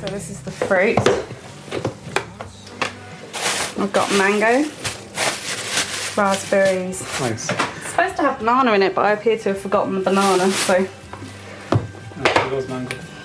So 0.00 0.06
this 0.06 0.30
is 0.30 0.40
the 0.42 0.50
fruit. 0.50 0.98
I've 3.80 3.92
got 3.92 4.10
mango, 4.12 4.68
raspberries. 6.16 7.02
Nice. 7.20 7.50
It's 7.50 7.88
supposed 7.90 8.16
to 8.16 8.22
have 8.22 8.38
banana 8.38 8.72
in 8.74 8.82
it, 8.82 8.94
but 8.94 9.04
I 9.04 9.12
appear 9.12 9.38
to 9.38 9.50
have 9.50 9.58
forgotten 9.60 9.94
the 9.94 10.00
banana, 10.00 10.50
so 10.50 10.76
you 10.78 10.86
I 10.86 10.88
love 10.88 11.01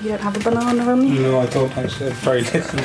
mango. 0.07 0.23
don't 0.23 0.33
have 0.33 0.35
a 0.35 0.49
banana 0.49 0.91
on 0.91 1.07
you. 1.07 1.21
No, 1.21 1.39
I 1.39 1.45
don't 1.47 1.77
actually. 1.77 2.09
I'm 2.09 2.15
very 2.15 2.41
little. 2.41 2.79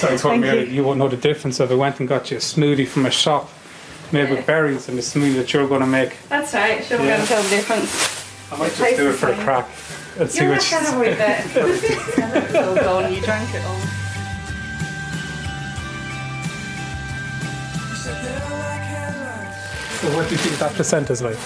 I 0.00 0.16
told 0.16 0.40
me 0.40 0.48
you. 0.48 0.66
you 0.66 0.84
won't 0.84 0.98
know 0.98 1.08
the 1.08 1.16
difference 1.16 1.58
if 1.58 1.70
I 1.70 1.74
went 1.74 1.98
and 1.98 2.08
got 2.08 2.30
you 2.30 2.36
a 2.36 2.40
smoothie 2.40 2.86
from 2.86 3.06
a 3.06 3.10
shop 3.10 3.50
made 4.12 4.30
with 4.30 4.46
berries 4.46 4.88
and 4.88 4.96
the 4.96 5.02
smoothie 5.02 5.34
that 5.36 5.52
you're 5.52 5.66
going 5.66 5.80
to 5.80 5.86
make. 5.88 6.16
That's 6.28 6.54
right, 6.54 6.84
sure 6.84 6.98
we're 6.98 7.06
going 7.06 7.20
to 7.20 7.26
tell 7.26 7.42
the 7.42 7.48
difference. 7.48 8.52
I 8.52 8.58
might 8.58 8.72
just 8.74 8.96
do 8.96 9.10
it 9.10 9.14
for 9.14 9.30
a 9.30 9.34
crack 9.36 9.68
and 10.18 10.30
see 10.30 10.44
You'll 10.44 10.52
what 10.52 10.62
have 10.62 10.98
you 10.98 11.14
to 11.14 11.22
have 11.24 11.54
a 11.54 11.64
wee 11.64 12.48
it's 12.48 12.54
all 12.54 12.74
gone, 12.76 13.12
you 13.12 13.20
drank 13.22 13.54
it 13.54 13.64
all. 13.64 13.97
So 20.00 20.16
what 20.16 20.28
do 20.28 20.32
you 20.34 20.38
think 20.38 20.58
that 20.58 20.72
placenta's 20.72 21.22
like? 21.22 21.36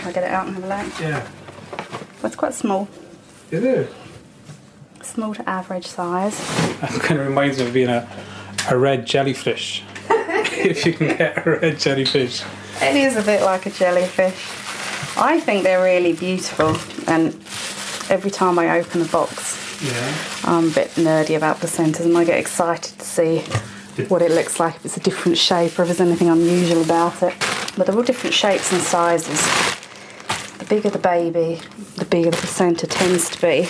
Shall 0.00 0.08
I 0.08 0.12
get 0.12 0.24
it 0.24 0.30
out 0.30 0.46
and 0.46 0.56
have 0.56 0.64
a 0.64 0.68
look? 0.84 1.00
Yeah. 1.00 1.20
Well, 2.16 2.26
it's 2.26 2.36
quite 2.36 2.54
small. 2.54 2.88
Is 3.50 3.62
it? 3.62 3.92
Small 5.02 5.34
to 5.34 5.46
average 5.48 5.86
size. 5.86 6.38
That 6.80 6.90
kind 7.02 7.20
of 7.20 7.26
reminds 7.26 7.58
me 7.58 7.66
of 7.66 7.74
being 7.74 7.90
a, 7.90 8.08
a 8.70 8.78
red 8.78 9.06
jellyfish. 9.06 9.82
if 10.10 10.86
you 10.86 10.94
can 10.94 11.16
get 11.18 11.46
a 11.46 11.50
red 11.60 11.78
jellyfish. 11.78 12.42
It 12.80 12.96
is 12.96 13.16
a 13.16 13.22
bit 13.22 13.42
like 13.42 13.66
a 13.66 13.70
jellyfish. 13.70 14.34
I 15.16 15.38
think 15.38 15.62
they're 15.62 15.82
really 15.84 16.12
beautiful, 16.14 16.70
and 17.06 17.26
every 18.10 18.30
time 18.30 18.58
I 18.58 18.78
open 18.80 19.02
a 19.02 19.04
box, 19.04 19.60
Yeah. 19.84 20.14
I'm 20.44 20.68
a 20.70 20.74
bit 20.74 20.88
nerdy 20.96 21.36
about 21.36 21.58
placentas, 21.58 22.00
and 22.06 22.16
I 22.16 22.24
get 22.24 22.38
excited 22.38 22.98
to 22.98 23.04
see 23.04 23.44
what 24.08 24.22
it 24.22 24.30
looks 24.30 24.58
like, 24.60 24.76
if 24.76 24.84
it's 24.86 24.96
a 24.96 25.00
different 25.00 25.38
shape 25.38 25.78
or 25.78 25.82
if 25.82 25.88
there's 25.88 26.00
anything 26.00 26.28
unusual 26.28 26.82
about 26.82 27.22
it. 27.22 27.34
But 27.76 27.86
they're 27.86 27.96
all 27.96 28.02
different 28.02 28.34
shapes 28.34 28.72
and 28.72 28.80
sizes. 28.80 29.40
The 30.58 30.64
bigger 30.68 30.90
the 30.90 30.98
baby, 30.98 31.60
the 31.96 32.04
bigger 32.04 32.30
the 32.30 32.36
placenta 32.36 32.86
tends 32.86 33.28
to 33.30 33.40
be. 33.40 33.68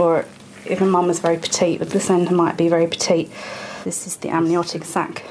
Or 0.00 0.24
if 0.66 0.80
a 0.80 0.84
mum 0.86 1.10
is 1.10 1.18
very 1.20 1.36
petite, 1.38 1.78
the 1.80 1.86
placenta 1.86 2.32
might 2.32 2.56
be 2.56 2.68
very 2.68 2.86
petite. 2.86 3.30
This 3.84 4.06
is 4.06 4.16
the 4.16 4.30
amniotic 4.30 4.84
sac 4.84 5.22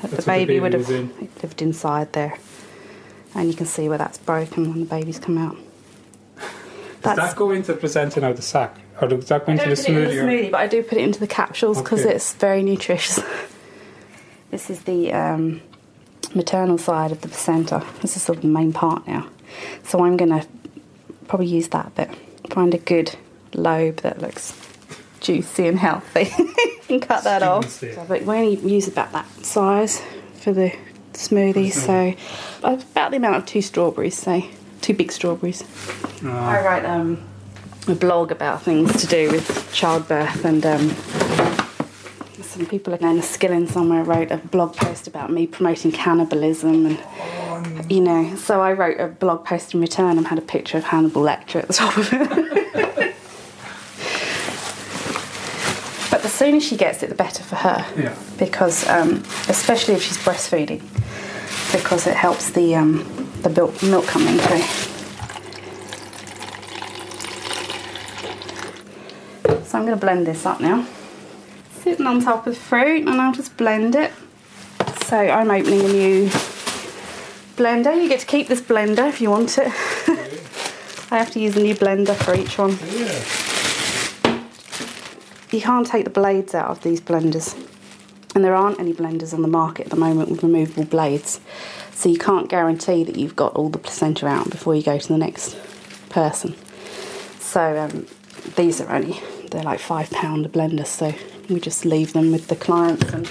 that 0.00 0.10
the 0.10 0.16
That's 0.16 0.24
the 0.24 0.30
baby, 0.30 0.46
baby 0.54 0.60
would 0.60 0.72
have 0.74 0.90
in. 0.90 1.28
lived 1.42 1.60
inside 1.62 2.12
there. 2.12 2.38
And 3.34 3.48
you 3.48 3.54
can 3.54 3.66
see 3.66 3.88
where 3.88 3.98
that's 3.98 4.18
broken 4.18 4.70
when 4.70 4.80
the 4.80 4.86
babies 4.86 5.18
come 5.18 5.36
out. 5.38 5.56
Does 7.02 7.16
that 7.16 7.36
go 7.36 7.50
into 7.52 7.72
the 7.74 7.78
placenta 7.78 8.20
now, 8.20 8.32
the 8.32 8.42
sack? 8.42 8.76
Or 9.00 9.06
does 9.08 9.26
that 9.28 9.46
go 9.46 9.52
into 9.52 9.64
the 9.68 9.76
put 9.76 9.78
it 9.78 9.88
in 9.88 9.94
smoothie? 9.94 10.08
the 10.08 10.14
smoothie, 10.16 10.50
but 10.50 10.60
I 10.60 10.66
do 10.66 10.82
put 10.82 10.98
it 10.98 11.02
into 11.04 11.20
the 11.20 11.26
capsules 11.28 11.80
because 11.80 12.00
Okay. 12.00 12.14
it's 12.14 12.34
very 12.34 12.62
nutritious. 12.62 13.20
this 14.50 14.70
is 14.70 14.82
the 14.82 15.12
um, 15.12 15.60
maternal 16.34 16.78
side 16.78 17.12
of 17.12 17.20
the 17.20 17.28
placenta. 17.28 17.84
This 18.00 18.16
is 18.16 18.22
sort 18.22 18.36
of 18.38 18.42
the 18.42 18.48
main 18.48 18.72
part 18.72 19.06
now. 19.06 19.28
So 19.84 20.04
I'm 20.04 20.16
going 20.16 20.30
to 20.30 20.46
probably 21.26 21.46
use 21.46 21.68
that 21.68 21.94
bit. 21.94 22.10
Find 22.50 22.74
a 22.74 22.78
good 22.78 23.16
lobe 23.54 23.98
that 23.98 24.20
looks 24.20 24.54
juicy 25.20 25.66
and 25.66 25.78
healthy 25.78 26.30
and 26.88 27.02
cut 27.02 27.24
that 27.24 27.42
off. 27.42 27.68
So, 27.68 28.04
but 28.08 28.22
we 28.22 28.36
only 28.36 28.56
use 28.56 28.88
about 28.88 29.12
that 29.12 29.26
size 29.44 30.02
for 30.34 30.52
the 30.52 30.74
smoothie, 31.12 31.72
so 31.72 32.14
about 32.62 33.10
the 33.10 33.16
amount 33.16 33.36
of 33.36 33.46
two 33.46 33.60
strawberries, 33.60 34.16
say 34.16 34.50
two 34.80 34.94
big 34.94 35.10
strawberries. 35.10 35.64
I 36.22 36.62
write 36.62 36.84
um, 36.84 37.22
a 37.88 37.94
blog 37.94 38.30
about 38.30 38.62
things 38.62 39.00
to 39.00 39.06
do 39.06 39.30
with 39.30 39.70
childbirth, 39.72 40.44
and 40.44 40.64
um, 40.64 40.88
some 42.42 42.66
people 42.66 42.92
in 42.94 43.00
Enniskillen 43.00 43.68
somewhere 43.68 44.04
wrote 44.04 44.30
a 44.30 44.36
blog 44.38 44.74
post 44.76 45.06
about 45.06 45.30
me 45.30 45.46
promoting 45.46 45.92
cannibalism, 45.92 46.86
and 46.86 47.90
you 47.90 48.00
know, 48.00 48.34
so 48.36 48.60
I 48.60 48.72
wrote 48.72 49.00
a 49.00 49.08
blog 49.08 49.44
post 49.44 49.74
in 49.74 49.80
return 49.80 50.18
and 50.18 50.26
had 50.26 50.38
a 50.38 50.42
picture 50.42 50.78
of 50.78 50.84
Hannibal 50.84 51.22
Lecter 51.22 51.56
at 51.56 51.68
the 51.68 51.74
top 51.74 51.96
of 51.96 52.08
it. 52.12 52.28
but 56.10 56.22
the 56.22 56.28
sooner 56.28 56.60
she 56.60 56.76
gets 56.76 57.02
it, 57.02 57.08
the 57.08 57.14
better 57.14 57.42
for 57.42 57.56
her 57.56 57.84
Yeah. 58.00 58.14
because 58.38 58.86
um, 58.88 59.22
especially 59.48 59.94
if 59.94 60.02
she's 60.02 60.18
breastfeeding 60.18 60.82
because 61.72 62.06
it 62.06 62.16
helps 62.16 62.50
the 62.50 62.74
um, 62.76 63.04
the 63.42 63.50
milk, 63.50 63.82
milk 63.82 64.06
coming 64.06 64.38
through. 64.38 64.62
So 69.64 69.78
I'm 69.78 69.84
going 69.84 69.98
to 69.98 70.00
blend 70.00 70.26
this 70.26 70.46
up 70.46 70.60
now. 70.60 70.86
Sitting 71.88 72.06
on 72.06 72.20
top 72.20 72.46
of 72.46 72.52
the 72.52 72.60
fruit 72.60 73.08
and 73.08 73.18
I'll 73.18 73.32
just 73.32 73.56
blend 73.56 73.94
it. 73.94 74.12
So 75.06 75.16
I'm 75.16 75.50
opening 75.50 75.80
a 75.80 75.88
new 75.88 76.26
blender. 77.56 77.96
You 77.96 78.10
get 78.10 78.20
to 78.20 78.26
keep 78.26 78.46
this 78.46 78.60
blender 78.60 79.08
if 79.08 79.22
you 79.22 79.30
want 79.30 79.56
it. 79.56 79.68
I 81.10 81.16
have 81.16 81.30
to 81.30 81.40
use 81.40 81.56
a 81.56 81.62
new 81.62 81.74
blender 81.74 82.14
for 82.14 82.34
each 82.34 82.58
one. 82.58 82.72
You 85.50 85.62
can't 85.62 85.86
take 85.86 86.04
the 86.04 86.10
blades 86.10 86.54
out 86.54 86.68
of 86.68 86.82
these 86.82 87.00
blenders. 87.00 87.56
And 88.34 88.44
there 88.44 88.54
aren't 88.54 88.78
any 88.78 88.92
blenders 88.92 89.32
on 89.32 89.40
the 89.40 89.48
market 89.48 89.86
at 89.86 89.90
the 89.90 89.96
moment 89.96 90.30
with 90.30 90.42
removable 90.42 90.84
blades. 90.84 91.40
So 91.92 92.10
you 92.10 92.18
can't 92.18 92.50
guarantee 92.50 93.02
that 93.04 93.16
you've 93.16 93.34
got 93.34 93.54
all 93.54 93.70
the 93.70 93.78
placenta 93.78 94.26
out 94.26 94.50
before 94.50 94.74
you 94.74 94.82
go 94.82 94.98
to 94.98 95.08
the 95.08 95.16
next 95.16 95.56
person. 96.10 96.54
So 97.40 97.78
um, 97.78 98.06
these 98.56 98.78
are 98.78 98.94
only, 98.94 99.18
they're 99.50 99.62
like 99.62 99.80
five 99.80 100.10
pound 100.10 100.44
a 100.44 100.50
blender. 100.50 100.86
So 100.86 101.14
we 101.48 101.60
just 101.60 101.84
leave 101.84 102.12
them 102.12 102.32
with 102.32 102.48
the 102.48 102.56
clients 102.56 103.12
and 103.12 103.26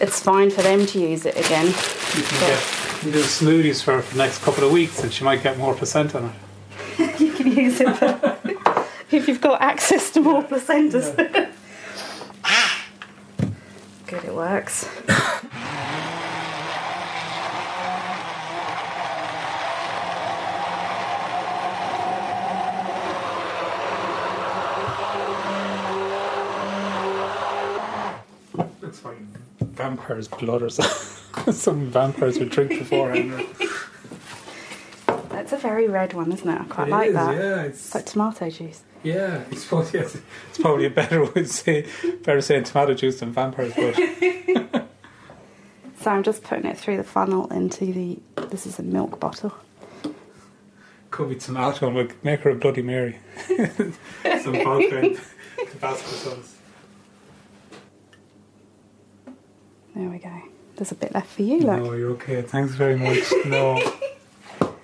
it's 0.00 0.20
fine 0.20 0.50
for 0.50 0.62
them 0.62 0.86
to 0.86 1.00
use 1.00 1.26
it 1.26 1.36
again. 1.36 1.66
You 1.66 2.22
can 2.22 2.40
get 2.40 2.62
you 2.94 2.98
can 3.00 3.12
do 3.12 3.22
smoothies 3.22 3.82
for 3.82 4.00
for 4.02 4.14
the 4.14 4.22
next 4.22 4.42
couple 4.42 4.64
of 4.64 4.72
weeks 4.72 5.02
and 5.02 5.12
she 5.12 5.24
might 5.24 5.42
get 5.42 5.58
more 5.58 5.74
placenta 5.74 6.18
on 6.18 6.32
it. 6.98 7.20
you 7.20 7.32
can 7.32 7.46
use 7.48 7.80
it 7.80 7.96
for, 7.96 8.38
if 9.10 9.28
you've 9.28 9.40
got 9.40 9.60
access 9.60 10.10
to 10.12 10.20
more 10.20 10.42
placentas. 10.42 11.14
Good, 14.06 14.24
it 14.24 14.34
works. 14.34 14.88
Vampire's 29.88 30.28
blood 30.28 30.62
or 30.62 30.70
something. 30.70 31.52
Some 31.52 31.86
vampires 31.90 32.38
would 32.38 32.50
drink 32.50 32.70
beforehand. 32.70 33.46
That's 35.30 35.52
a 35.52 35.56
very 35.58 35.88
red 35.88 36.12
one, 36.14 36.32
isn't 36.32 36.48
it? 36.48 36.60
I 36.60 36.64
quite 36.64 36.88
It 36.88 36.90
like 36.90 37.08
is, 37.08 37.14
that. 37.14 37.34
yeah, 37.36 37.62
It's 37.62 37.94
like 37.94 38.06
tomato 38.06 38.50
juice. 38.50 38.82
Yeah, 39.02 39.44
I 39.50 39.54
suppose 39.54 39.94
yes. 39.94 40.16
It's 40.50 40.58
probably 40.58 40.86
a 40.86 40.90
better 40.90 41.22
way 41.24 41.30
to 41.32 41.46
say 41.46 41.86
better 42.24 42.40
saying 42.40 42.64
tomato 42.64 42.94
juice 42.94 43.20
than 43.20 43.32
vampire's 43.32 43.74
blood. 43.74 43.96
So 46.00 46.12
I'm 46.12 46.22
just 46.22 46.44
putting 46.44 46.64
it 46.66 46.78
through 46.78 46.96
the 46.98 47.02
funnel 47.02 47.52
into 47.52 47.92
the. 47.92 48.20
This 48.50 48.66
is 48.66 48.78
a 48.78 48.84
milk 48.84 49.18
bottle. 49.18 49.52
Could 51.10 51.28
be 51.30 51.34
tomato 51.34 51.88
and 51.88 51.96
we'll 51.96 52.06
make 52.22 52.38
her 52.42 52.50
a 52.50 52.54
Bloody 52.54 52.82
Mary. 52.82 53.18
Some 53.48 53.92
vodka 54.62 54.98
and 55.00 55.20
Tabasco 55.72 56.08
sauce. 56.12 56.54
There 59.98 60.08
we 60.08 60.18
go. 60.18 60.30
There's 60.76 60.92
a 60.92 60.94
bit 60.94 61.12
left 61.12 61.26
for 61.28 61.42
you, 61.42 61.58
look. 61.58 61.80
No, 61.82 61.92
you're 61.92 62.12
okay. 62.12 62.40
Thanks 62.42 62.74
very 62.74 62.96
much. 62.96 63.32
No, 63.46 63.80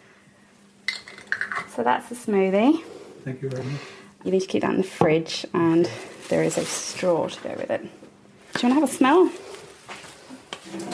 So 1.75 1.83
that's 1.85 2.09
the 2.09 2.15
smoothie. 2.17 2.83
thank 3.25 3.41
you 3.43 3.49
very 3.49 3.63
much. 3.65 3.81
You 4.25 4.31
need 4.33 4.41
to 4.41 4.47
keep 4.47 4.63
that 4.63 4.73
in 4.73 4.79
the 4.79 4.83
fridge, 4.83 5.47
and 5.55 5.89
there 6.29 6.43
is 6.43 6.59
a 6.59 6.65
straw 6.65 7.29
to 7.29 7.41
go 7.43 7.51
with 7.57 7.71
it. 7.71 7.81
Do 7.83 7.89
you 7.89 7.89
want 7.89 8.63
to 8.63 8.75
have 8.75 8.83
a 8.85 8.89
smell? 8.89 9.31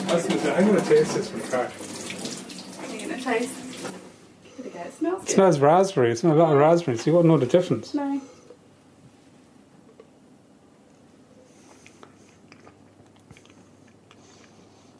I 0.07 0.13
was 0.13 0.27
gonna 0.27 0.39
say, 0.39 0.55
I'm 0.55 0.67
going 0.67 0.81
to 0.81 0.87
taste 0.87 1.15
this 1.15 1.29
a 1.33 1.39
crack. 1.49 1.71
Are 2.89 2.93
you 2.95 3.07
going 3.07 3.19
to 3.19 3.23
taste? 3.23 3.55
Go. 4.61 4.79
It 4.79 4.93
smells 4.93 5.23
It 5.23 5.29
smells 5.31 5.59
raspberry. 5.59 6.11
It 6.11 6.17
smells 6.19 6.37
a 6.37 6.43
lot 6.43 6.53
of 6.53 6.59
raspberry, 6.59 6.97
so 6.97 7.09
you 7.09 7.15
won't 7.15 7.25
know 7.27 7.37
the 7.37 7.45
difference. 7.47 7.93
No. 7.95 8.21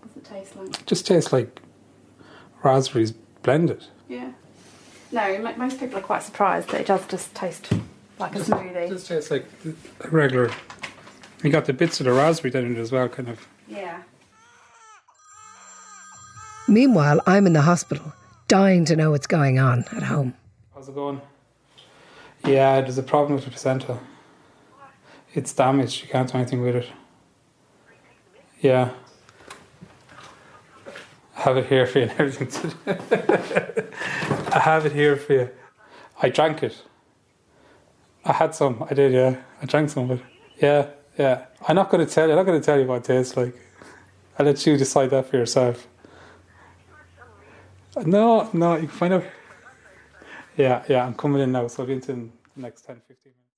What's 0.01 0.17
it 0.17 0.25
taste 0.25 0.55
like? 0.55 0.79
It 0.79 0.80
just 0.91 1.07
tastes 1.07 1.31
like 1.31 1.61
raspberries 2.63 3.13
blended. 3.43 3.85
Yeah. 4.09 4.33
No, 5.13 5.53
most 5.55 5.79
people 5.79 5.99
are 5.99 6.01
quite 6.01 6.21
surprised 6.21 6.67
that 6.71 6.81
it 6.81 6.87
does 6.87 7.07
just 7.07 7.33
taste 7.33 7.71
like 8.19 8.35
a 8.35 8.39
smoothie. 8.39 8.75
It 8.75 8.89
just 8.89 9.07
tastes 9.07 9.31
like 9.31 9.45
a 10.01 10.09
regular. 10.09 10.51
You 11.45 11.49
got 11.49 11.63
the 11.63 11.71
bits 11.71 12.01
of 12.01 12.07
the 12.07 12.11
raspberry 12.11 12.53
in 12.53 12.75
it 12.75 12.77
as 12.77 12.91
well, 12.91 13.07
kind 13.07 13.29
of. 13.29 13.47
Yeah. 13.69 14.03
Meanwhile, 16.67 17.21
I'm 17.25 17.47
in 17.47 17.53
the 17.53 17.61
hospital, 17.61 18.11
dying 18.49 18.83
to 18.83 18.97
know 18.97 19.11
what's 19.11 19.27
going 19.27 19.59
on 19.59 19.85
at 19.95 20.03
home. 20.03 20.33
How's 20.75 20.89
it 20.89 20.95
going? 20.95 21.21
Yeah, 22.45 22.81
there's 22.81 22.97
a 22.97 23.03
problem 23.03 23.35
with 23.35 23.45
the 23.45 23.51
placenta. 23.51 23.97
It's 25.33 25.53
damaged. 25.53 26.03
You 26.03 26.09
can't 26.09 26.29
do 26.29 26.37
anything 26.37 26.61
with 26.61 26.75
it. 26.75 26.87
Yeah. 28.59 28.91
I 31.41 31.43
have 31.45 31.57
it 31.57 31.65
here 31.65 31.87
for 31.87 31.97
you 31.97 32.05
and 32.05 32.19
everything. 32.19 32.71
I 34.53 34.59
have 34.59 34.85
it 34.85 34.91
here 34.91 35.15
for 35.15 35.33
you. 35.33 35.49
I 36.21 36.29
drank 36.29 36.61
it. 36.61 36.79
I 38.23 38.33
had 38.33 38.53
some. 38.53 38.85
I 38.87 38.93
did, 38.93 39.11
yeah. 39.11 39.41
I 39.59 39.65
drank 39.65 39.89
some 39.89 40.11
of 40.11 40.19
it. 40.19 40.25
Yeah, 40.61 40.89
yeah. 41.17 41.45
I'm 41.67 41.75
not 41.75 41.89
going 41.89 42.05
to 42.05 42.13
tell 42.13 42.27
you. 42.27 42.33
I'm 42.33 42.37
not 42.37 42.45
going 42.45 42.61
to 42.61 42.65
tell 42.65 42.79
you 42.79 42.85
what 42.85 42.97
it 42.97 43.05
tastes 43.05 43.35
like. 43.35 43.55
I'll 44.37 44.45
let 44.45 44.63
you 44.67 44.77
decide 44.77 45.09
that 45.09 45.25
for 45.25 45.37
yourself. 45.37 45.87
No, 48.05 48.47
no, 48.53 48.75
you 48.75 48.87
can 48.87 48.89
find 48.89 49.13
out. 49.15 49.23
Yeah, 50.55 50.83
yeah, 50.87 51.03
I'm 51.07 51.15
coming 51.15 51.41
in 51.41 51.51
now, 51.51 51.65
so 51.65 51.81
I'll 51.81 51.87
be 51.87 51.93
into 51.93 52.11
in 52.11 52.31
the 52.55 52.61
next 52.61 52.83
10, 52.83 53.01
15 53.07 53.33
minutes. 53.33 53.49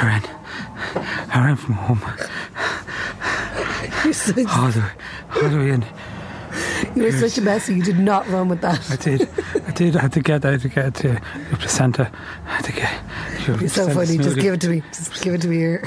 I. 0.00 0.34
I 1.38 1.46
ran 1.46 1.56
from 1.56 1.74
home. 1.74 2.02
You're 4.04 4.12
such, 4.12 4.36
All 4.38 4.70
the, 4.70 4.90
all 5.36 5.48
the 5.48 5.58
way 5.58 5.70
in. 5.70 5.84
you 6.96 7.02
were 7.04 7.12
such 7.12 7.38
a 7.38 7.42
mess. 7.42 7.68
You 7.68 7.82
did 7.82 7.98
not 7.98 8.26
run 8.28 8.48
with 8.48 8.60
that. 8.62 8.90
I 8.90 8.96
did. 8.96 9.28
I 9.66 9.70
did. 9.72 9.96
I 9.96 10.00
had 10.02 10.12
to 10.14 10.20
get. 10.20 10.44
I 10.44 10.52
had 10.52 10.60
to 10.62 10.68
get 10.68 10.94
to 10.96 11.08
the 11.50 11.56
placenta. 11.56 12.10
I 12.46 12.48
had 12.56 12.64
to 12.64 12.72
get. 12.72 13.02
your 13.46 13.58
You're 13.60 13.68
so 13.68 13.84
placenta 13.86 13.94
funny. 13.94 14.18
Just 14.18 14.36
give 14.38 14.54
it 14.54 14.60
to 14.62 14.68
me. 14.68 14.82
Just 14.92 15.22
give 15.22 15.34
it 15.34 15.42
to 15.42 15.48
me 15.48 15.56
here. 15.56 15.86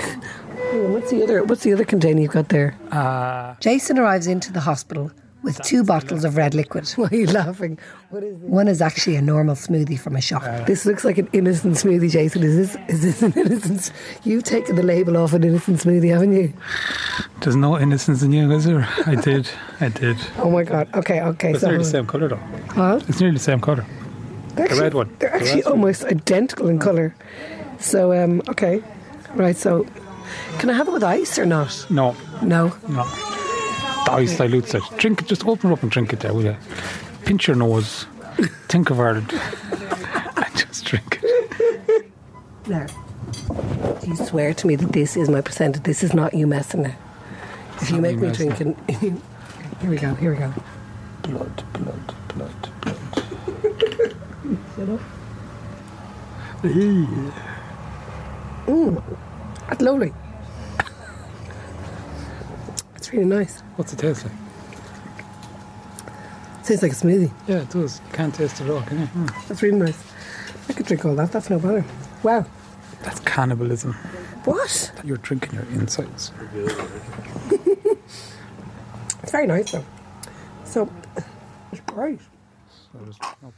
What's 0.74 1.12
the 1.12 1.24
other? 1.24 1.44
What's 1.44 1.64
the 1.64 1.74
other 1.74 1.86
container 1.86 2.22
you've 2.22 2.32
got 2.32 2.50
there? 2.50 2.78
Uh, 2.92 3.56
Jason 3.60 3.98
arrives 4.00 4.28
into 4.28 4.52
the 4.54 4.62
hospital 4.62 5.12
with 5.44 5.60
two 5.64 5.84
bottles 5.84 6.24
of 6.24 6.38
red 6.38 6.54
liquid. 6.54 6.88
Why 6.96 7.08
are 7.12 7.16
you 7.16 7.26
laughing? 7.28 7.80
What 8.10 8.24
is 8.24 8.36
One 8.38 8.68
is 8.68 8.82
actually 8.82 9.16
a 9.16 9.22
normal 9.22 9.56
smoothie 9.56 10.00
from 10.00 10.16
a 10.16 10.22
shop. 10.22 10.44
this 10.68 10.86
looks 10.86 11.04
like 11.04 11.18
an 11.18 11.28
innocent 11.34 11.76
smoothie, 11.76 12.10
Jason. 12.12 12.44
Is 12.44 12.56
this 12.56 12.90
is 12.90 13.02
this 13.02 13.22
an 13.24 13.34
innocent? 13.34 13.92
You've 14.24 14.44
taken 14.44 14.76
the 14.76 14.84
label 14.84 15.18
off 15.18 15.34
an 15.34 15.44
innocent 15.44 15.80
smoothie, 15.80 16.10
haven't 16.12 16.34
you? 16.34 16.54
There's 17.42 17.56
no 17.56 17.78
innocence 17.80 18.22
in 18.22 18.32
you, 18.34 18.52
is 18.52 18.66
there? 18.66 18.88
I 19.06 19.16
did. 19.16 19.50
I 19.80 19.90
did. 19.90 20.18
Oh 20.38 20.50
my 20.52 20.64
god. 20.64 20.88
Okay, 20.94 21.22
okay. 21.22 21.52
It's 21.52 21.62
so 21.62 21.68
nearly 21.68 21.84
the 21.84 21.90
same 21.90 22.06
colour, 22.08 22.28
though. 22.28 22.40
Huh? 22.70 23.00
It's 23.08 23.20
nearly 23.20 23.36
the 23.38 23.44
same 23.44 23.60
colour. 23.62 23.86
They're 24.56 24.68
The 24.68 24.82
red 24.82 24.94
one. 24.94 25.16
They're 25.20 25.30
The 25.30 25.36
actually 25.38 25.64
one. 25.64 25.72
almost 25.72 26.04
identical 26.04 26.68
in 26.70 26.78
colour. 26.80 27.16
So 27.80 28.14
um, 28.14 28.42
okay, 28.50 28.84
right. 29.34 29.56
So 29.58 29.88
can 30.60 30.70
I 30.70 30.74
have 30.74 30.88
it 30.88 30.92
with 30.92 31.04
ice 31.04 31.40
or 31.40 31.46
not? 31.46 31.86
No. 31.90 32.16
No. 32.44 32.72
No. 32.90 33.06
The 34.06 34.12
ice 34.12 34.38
dilutes 34.38 34.74
it. 34.74 34.84
Drink 34.98 35.22
it. 35.22 35.28
Just 35.28 35.46
open 35.46 35.70
it 35.70 35.74
up 35.74 35.84
and 35.84 35.92
drink 35.92 36.14
it 36.14 36.20
there, 36.20 36.34
will 36.34 36.44
you? 36.44 36.56
Pinch 37.26 37.48
your 37.48 37.56
nose. 37.56 38.06
Think 38.68 38.90
of 38.90 39.00
Ireland. 39.00 39.32
and 40.36 40.56
just 40.56 40.86
drink 40.86 41.20
it. 41.24 42.12
There. 42.64 42.88
You 44.06 44.16
swear 44.16 44.54
to 44.54 44.68
me 44.68 44.76
that 44.76 44.92
this 44.94 45.16
is 45.16 45.30
my 45.30 45.42
placenta. 45.42 45.80
This 45.80 46.04
is 46.04 46.14
not 46.14 46.34
you 46.34 46.48
messing 46.48 46.86
it. 46.86 46.96
If 47.82 47.92
you 47.92 48.02
make 48.02 48.18
me 48.18 48.28
me 48.28 48.34
drink 48.34 48.62
it. 48.62 48.76
Here 49.82 49.90
we 49.90 49.98
go. 49.98 50.14
Here 50.16 50.32
we 50.32 50.38
go. 50.38 50.54
Blood, 51.24 51.64
blood, 51.74 52.14
blood, 52.28 52.70
blood. 52.82 52.98
Shut 54.76 54.90
up. 54.90 55.00
Mm, 58.68 59.04
that's 59.68 59.82
lovely. 59.82 60.14
It's 63.12 63.18
really 63.18 63.26
nice. 63.30 63.60
What's 63.76 63.92
it 63.92 64.00
taste 64.00 64.24
like? 64.24 64.34
It 66.62 66.66
tastes 66.66 66.82
like 66.82 66.94
a 66.94 66.96
smoothie. 66.96 67.30
Yeah, 67.46 67.58
it 67.58 67.70
does. 67.70 68.00
You 68.08 68.14
can't 68.14 68.34
taste 68.34 68.62
it 68.62 68.64
at 68.64 68.70
all, 68.70 68.82
can 68.84 69.00
you? 69.02 69.08
Mm. 69.08 69.48
That's 69.50 69.62
really 69.62 69.78
nice. 69.78 70.02
I 70.70 70.74
could 70.74 70.86
drink 70.86 71.04
all 71.04 71.14
that. 71.16 71.34
That's 71.34 71.50
no 71.50 71.60
bother. 71.60 71.84
Wow. 72.24 72.46
That's 73.04 73.20
cannibalism. 73.20 73.92
What? 74.46 74.94
You're 75.04 75.18
drinking 75.18 75.56
your 75.56 75.66
insides. 75.74 76.32
It's 79.22 79.32
very 79.32 79.46
nice 79.46 79.72
though. 79.72 79.86
So 80.64 80.90
it's 81.72 81.82
great. 81.82 82.20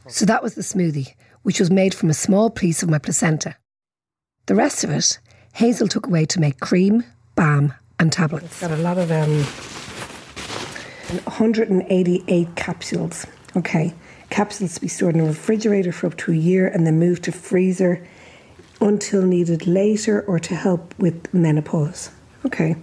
So 0.08 0.26
that 0.26 0.42
was 0.42 0.56
the 0.56 0.62
smoothie, 0.62 1.14
which 1.42 1.58
was 1.58 1.70
made 1.70 1.94
from 1.94 2.10
a 2.10 2.14
small 2.14 2.50
piece 2.50 2.82
of 2.82 2.90
my 2.90 2.98
placenta. 2.98 3.56
The 4.46 4.54
rest 4.54 4.84
of 4.84 4.90
it, 4.90 5.18
Hazel 5.54 5.88
took 5.88 6.06
away 6.06 6.26
to 6.26 6.40
make 6.40 6.60
cream, 6.60 7.04
balm, 7.34 7.72
and 7.98 8.12
tablets. 8.12 8.46
It's 8.46 8.60
got 8.60 8.70
a 8.70 8.76
lot 8.76 8.98
of 8.98 9.10
um, 9.10 9.44
188 11.24 12.56
capsules. 12.56 13.26
Okay, 13.56 13.94
capsules 14.30 14.74
to 14.74 14.80
be 14.80 14.88
stored 14.88 15.14
in 15.14 15.20
a 15.20 15.26
refrigerator 15.26 15.92
for 15.92 16.08
up 16.08 16.16
to 16.18 16.32
a 16.32 16.36
year 16.36 16.66
and 16.66 16.86
then 16.86 16.98
moved 16.98 17.24
to 17.24 17.32
freezer 17.32 18.06
until 18.80 19.22
needed 19.22 19.66
later 19.66 20.22
or 20.22 20.38
to 20.40 20.54
help 20.54 20.94
with 20.98 21.32
menopause. 21.32 22.10
Okay, 22.44 22.76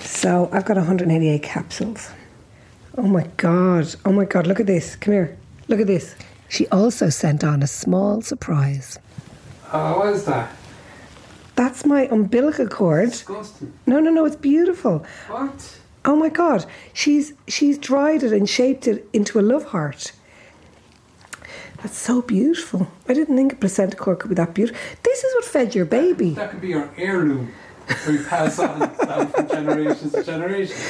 so 0.00 0.48
I've 0.52 0.64
got 0.64 0.76
188 0.76 1.42
capsules. 1.42 2.10
Oh 2.96 3.02
my 3.02 3.26
god! 3.36 3.94
Oh 4.04 4.12
my 4.12 4.24
god! 4.24 4.46
Look 4.46 4.60
at 4.60 4.66
this. 4.66 4.96
Come 4.96 5.14
here. 5.14 5.38
Look 5.68 5.80
at 5.80 5.86
this. 5.86 6.16
She 6.48 6.66
also 6.68 7.10
sent 7.10 7.44
on 7.44 7.62
a 7.62 7.66
small 7.66 8.22
surprise. 8.22 8.98
Oh, 9.72 9.98
what 9.98 10.14
is 10.14 10.24
that? 10.24 10.50
That's 11.58 11.84
my 11.84 12.06
umbilical 12.06 12.68
cord. 12.68 13.10
Disgusting. 13.10 13.72
No, 13.84 13.98
no, 13.98 14.10
no, 14.10 14.24
it's 14.24 14.36
beautiful. 14.36 15.04
What? 15.26 15.80
Oh 16.04 16.14
my 16.14 16.28
god. 16.28 16.64
She's 16.92 17.32
she's 17.48 17.76
dried 17.78 18.22
it 18.22 18.32
and 18.32 18.48
shaped 18.48 18.86
it 18.86 19.08
into 19.12 19.40
a 19.40 19.42
love 19.42 19.64
heart. 19.64 20.12
That's 21.78 21.98
so 21.98 22.22
beautiful. 22.22 22.86
I 23.08 23.12
didn't 23.12 23.34
think 23.36 23.54
a 23.54 23.56
placenta 23.56 23.96
cord 23.96 24.20
could 24.20 24.28
be 24.28 24.36
that 24.36 24.54
beautiful. 24.54 24.80
This 25.02 25.24
is 25.24 25.34
what 25.34 25.44
fed 25.46 25.74
your 25.74 25.84
baby. 25.84 26.30
That 26.30 26.52
could 26.52 26.60
be 26.60 26.68
your 26.68 26.90
heirloom. 26.96 27.52
We 28.06 28.22
pass 28.22 28.60
on 28.60 28.78
down 28.78 29.26
from 29.26 29.48
generations 29.48 30.12
to 30.12 30.22
generations. 30.22 30.80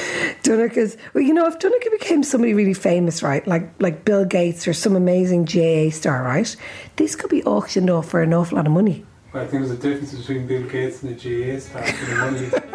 Donnacha's 0.43 0.97
well, 1.15 1.23
you 1.23 1.33
know, 1.33 1.47
if 1.47 1.57
Donnacha 1.57 1.89
became 1.89 2.21
somebody 2.21 2.53
really 2.53 2.75
famous, 2.75 3.23
right, 3.23 3.45
like 3.47 3.71
like 3.79 4.05
Bill 4.05 4.23
Gates 4.23 4.67
or 4.67 4.73
some 4.73 4.95
amazing 4.95 5.45
GAA 5.45 5.89
star, 5.89 6.21
right, 6.21 6.55
this 6.97 7.15
could 7.15 7.31
be 7.31 7.43
auctioned 7.43 7.89
off 7.89 8.07
for 8.09 8.21
an 8.21 8.35
awful 8.35 8.57
lot 8.57 8.67
of 8.67 8.71
money. 8.71 9.03
Well, 9.31 9.43
I 9.43 9.47
think 9.47 9.63
there's 9.63 9.77
a 9.77 9.81
difference 9.81 10.15
between 10.15 10.47
Bill 10.47 10.67
Gates 10.67 11.03
and 11.03 11.15
the 11.15 11.53
GAA 11.53 11.59
star 11.59 11.83
for 11.83 12.05
the 12.05 12.15
money. 12.15 12.51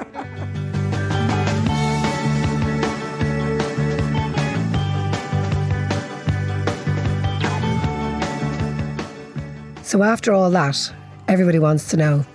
So 9.82 10.02
after 10.02 10.32
all 10.32 10.50
that, 10.50 10.92
everybody 11.28 11.60
wants 11.60 11.88
to 11.90 11.96
know, 11.96 12.26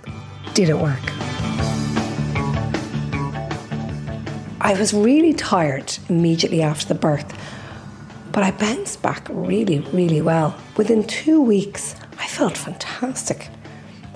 did 0.54 0.70
it 0.70 0.78
work? 0.78 0.98
I 4.62 4.74
was 4.78 4.94
really 4.94 5.34
tired 5.34 5.92
immediately 6.08 6.62
after 6.62 6.86
the 6.86 6.94
birth, 6.94 7.36
but 8.32 8.42
I 8.42 8.52
bounced 8.52 9.02
back 9.02 9.26
really, 9.28 9.80
really 9.92 10.22
well. 10.22 10.56
Within 10.78 11.06
two 11.06 11.42
weeks, 11.42 11.96
I 12.18 12.26
felt 12.28 12.56
fantastic. 12.56 13.48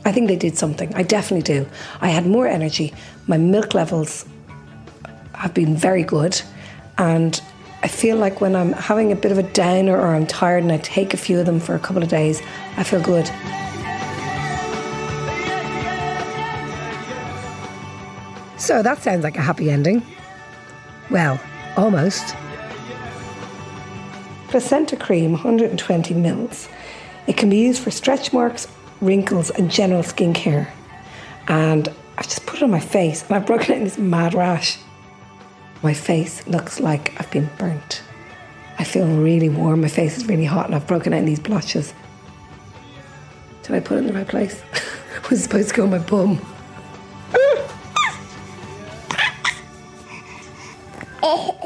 I 0.04 0.12
think 0.12 0.28
they 0.28 0.36
did 0.36 0.58
something. 0.58 0.94
I 0.94 1.02
definitely 1.02 1.42
do. 1.42 1.66
I 2.00 2.08
had 2.08 2.26
more 2.26 2.46
energy. 2.46 2.92
My 3.26 3.38
milk 3.38 3.74
levels 3.74 4.26
have 5.32 5.54
been 5.54 5.76
very 5.76 6.02
good. 6.02 6.40
And 6.98 7.40
I 7.82 7.88
feel 7.88 8.16
like 8.16 8.40
when 8.40 8.54
I'm 8.54 8.72
having 8.72 9.12
a 9.12 9.16
bit 9.16 9.32
of 9.32 9.38
a 9.38 9.42
downer 9.42 9.98
or 9.98 10.14
I'm 10.14 10.26
tired 10.26 10.62
and 10.62 10.72
I 10.72 10.78
take 10.78 11.14
a 11.14 11.16
few 11.16 11.40
of 11.40 11.46
them 11.46 11.60
for 11.60 11.74
a 11.74 11.78
couple 11.78 12.02
of 12.02 12.08
days, 12.08 12.42
I 12.76 12.84
feel 12.84 13.02
good. 13.02 13.26
So 18.58 18.82
that 18.82 19.02
sounds 19.02 19.24
like 19.24 19.36
a 19.36 19.42
happy 19.42 19.70
ending. 19.70 20.02
Well, 21.10 21.38
almost. 21.76 22.34
Placenta 24.48 24.96
cream, 24.96 25.32
120 25.32 26.14
mils. 26.14 26.68
It 27.26 27.36
can 27.36 27.50
be 27.50 27.58
used 27.58 27.82
for 27.82 27.90
stretch 27.90 28.32
marks, 28.32 28.66
wrinkles, 29.00 29.50
and 29.50 29.70
general 29.70 30.02
skincare. 30.02 30.68
And 31.48 31.88
I've 32.16 32.26
just 32.26 32.46
put 32.46 32.56
it 32.56 32.62
on 32.62 32.70
my 32.70 32.80
face 32.80 33.22
and 33.22 33.32
I've 33.32 33.46
broken 33.46 33.72
out 33.72 33.78
in 33.78 33.84
this 33.84 33.98
mad 33.98 34.34
rash. 34.34 34.78
My 35.82 35.92
face 35.92 36.46
looks 36.46 36.80
like 36.80 37.12
I've 37.20 37.30
been 37.30 37.50
burnt. 37.58 38.02
I 38.78 38.84
feel 38.84 39.06
really 39.06 39.48
warm, 39.48 39.82
my 39.82 39.88
face 39.88 40.16
is 40.16 40.26
really 40.26 40.44
hot, 40.44 40.66
and 40.66 40.74
I've 40.74 40.86
broken 40.86 41.12
out 41.12 41.18
in 41.18 41.26
these 41.26 41.38
blotches. 41.38 41.94
Did 43.62 43.76
I 43.76 43.80
put 43.80 43.96
it 43.96 43.98
in 43.98 44.06
the 44.06 44.12
right 44.12 44.26
place? 44.26 44.62
was 45.30 45.42
supposed 45.42 45.70
to 45.70 45.74
go 45.74 45.84
on 45.84 45.90
my 45.90 45.98
bum. 45.98 46.40
oh. 51.22 51.60